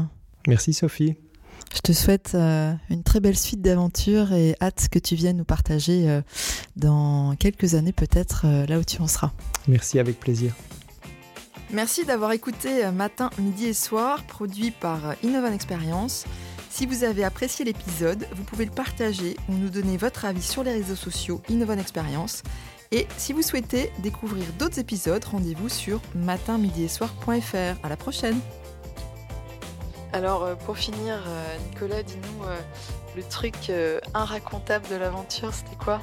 Merci 0.46 0.74
Sophie. 0.74 1.16
Je 1.74 1.80
te 1.80 1.92
souhaite 1.92 2.32
euh, 2.34 2.74
une 2.90 3.04
très 3.04 3.20
belle 3.20 3.38
suite 3.38 3.62
d'aventures 3.62 4.34
et 4.34 4.56
hâte 4.62 4.88
que 4.90 5.00
tu 5.00 5.16
viennes 5.16 5.38
nous 5.38 5.44
partager 5.44 6.10
euh, 6.10 6.22
dans 6.76 7.36
quelques 7.38 7.76
années 7.76 7.92
peut-être 7.92 8.46
euh, 8.46 8.66
là 8.66 8.80
où 8.80 8.84
tu 8.84 9.02
en 9.02 9.08
seras. 9.08 9.32
Merci 9.68 10.00
avec 10.00 10.20
plaisir. 10.20 10.54
Merci 11.72 12.06
d'avoir 12.06 12.32
écouté 12.32 12.90
Matin, 12.92 13.30
Midi 13.40 13.66
et 13.66 13.74
Soir, 13.74 14.24
produit 14.24 14.72
par 14.72 15.16
Innovan 15.22 15.52
Experience. 15.52 16.26
Si 16.70 16.86
vous 16.86 17.04
avez 17.04 17.26
apprécié 17.26 17.66
l'épisode, 17.66 18.26
vous 18.34 18.44
pouvez 18.44 18.64
le 18.64 18.72
partager 18.72 19.36
ou 19.50 19.54
nous 19.54 19.70
donner 19.70 19.98
votre 19.98 20.24
avis 20.24 20.42
sur 20.42 20.64
les 20.64 20.72
réseaux 20.72 20.96
sociaux 20.96 21.42
Innovan 21.50 21.78
Experience. 21.78 22.44
Et 22.92 23.06
si 23.18 23.34
vous 23.34 23.42
souhaitez 23.42 23.92
découvrir 24.00 24.46
d'autres 24.58 24.80
épisodes, 24.80 25.24
rendez-vous 25.26 25.68
sur 25.68 26.00
matinmidiesoir.fr. 26.16 27.84
À 27.84 27.90
la 27.90 27.98
prochaine. 27.98 28.40
Alors, 30.14 30.44
euh, 30.44 30.56
pour 30.56 30.78
finir, 30.78 31.16
euh, 31.28 31.58
Nicolas, 31.70 32.02
dis-nous 32.02 32.44
euh, 32.46 32.58
le 33.16 33.24
truc 33.24 33.72
inracontable 34.14 34.88
de 34.90 34.96
l'aventure, 34.96 35.54
c'était 35.54 35.76
quoi? 35.76 36.02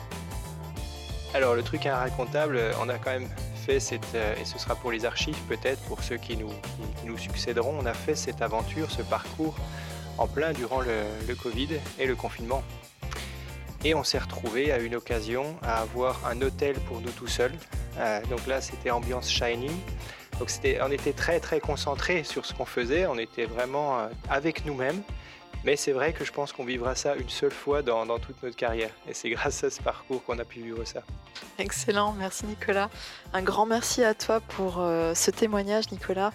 Alors, 1.33 1.55
le 1.55 1.63
truc 1.63 1.87
inracontable, 1.87 2.61
on 2.81 2.89
a 2.89 2.99
quand 2.99 3.11
même 3.11 3.29
fait 3.55 3.81
cette, 3.81 4.15
et 4.15 4.45
ce 4.45 4.59
sera 4.59 4.75
pour 4.75 4.93
les 4.93 5.05
archives 5.05 5.39
peut-être, 5.49 5.81
pour 5.85 6.03
ceux 6.03 6.17
qui 6.17 6.37
nous, 6.37 6.51
qui 7.01 7.07
nous 7.07 7.17
succéderont, 7.17 7.75
on 7.81 7.87
a 7.87 7.95
fait 7.95 8.15
cette 8.15 8.43
aventure, 8.43 8.91
ce 8.91 9.03
parcours 9.03 9.57
en 10.19 10.27
plein 10.27 10.53
durant 10.53 10.81
le, 10.81 11.35
Covid 11.35 11.69
et 11.99 12.07
le 12.07 12.15
confinement. 12.15 12.63
Et 13.85 13.95
on 13.95 14.05
s'est 14.05 14.19
retrouvé 14.19 14.71
à 14.71 14.79
une 14.79 14.95
occasion 14.95 15.57
à 15.63 15.81
avoir 15.81 16.21
un 16.27 16.41
hôtel 16.43 16.75
pour 16.81 17.01
nous 17.01 17.11
tout 17.11 17.27
seuls. 17.27 17.55
Donc 18.31 18.47
là, 18.47 18.61
c'était 18.61 18.91
ambiance 18.91 19.31
shiny. 19.31 19.71
Donc 20.39 20.51
on 20.83 20.91
était 20.91 21.13
très 21.13 21.41
très 21.41 21.61
concentré 21.61 22.25
sur 22.25 22.45
ce 22.45 22.55
qu'on 22.55 22.65
faisait. 22.65 23.07
On 23.07 23.19
était 23.19 23.47
vraiment 23.47 23.99
euh, 23.99 24.09
avec 24.29 24.65
nous-mêmes. 24.65 25.03
Mais 25.65 25.77
c'est 25.77 25.93
vrai 25.93 26.13
que 26.13 26.25
je 26.25 26.33
pense 26.33 26.53
qu'on 26.53 26.65
vivra 26.65 26.95
ça 26.95 27.17
une 27.17 27.31
seule 27.31 27.51
fois 27.51 27.81
dans, 27.81 28.07
toute 28.19 28.43
notre 28.43 28.57
carrière. 28.57 28.91
Et 29.09 29.15
c'est 29.15 29.31
grâce 29.31 29.65
à 29.65 29.71
ce 29.71 29.81
parcours 29.81 30.23
qu'on 30.25 30.39
a 30.39 30.45
pu 30.45 30.61
vivre 30.61 30.85
ça. 30.85 31.03
Excellent, 31.59 32.13
merci 32.13 32.47
Nicolas. 32.47 32.91
Un 33.33 33.43
grand 33.43 33.65
merci 33.65 34.05
à 34.05 34.15
toi 34.15 34.41
pour 34.41 34.81
euh, 34.81 35.15
ce 35.15 35.31
témoignage 35.31 35.91
Nicolas. 35.91 36.33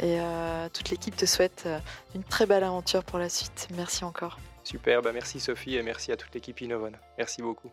Et 0.00 0.18
euh, 0.18 0.68
toute 0.72 0.90
l'équipe 0.90 1.14
te 1.14 1.26
souhaite 1.26 1.62
euh, 1.66 1.78
une 2.14 2.24
très 2.24 2.46
belle 2.46 2.64
aventure 2.64 3.04
pour 3.04 3.20
la 3.20 3.28
suite. 3.28 3.68
Merci 3.76 4.04
encore. 4.04 4.38
Super, 4.64 5.02
bah 5.02 5.12
merci 5.12 5.40
Sophie 5.40 5.76
et 5.76 5.82
merci 5.82 6.10
à 6.12 6.16
toute 6.16 6.34
l'équipe 6.34 6.60
Innovon. 6.60 6.92
Merci 7.18 7.42
beaucoup. 7.42 7.70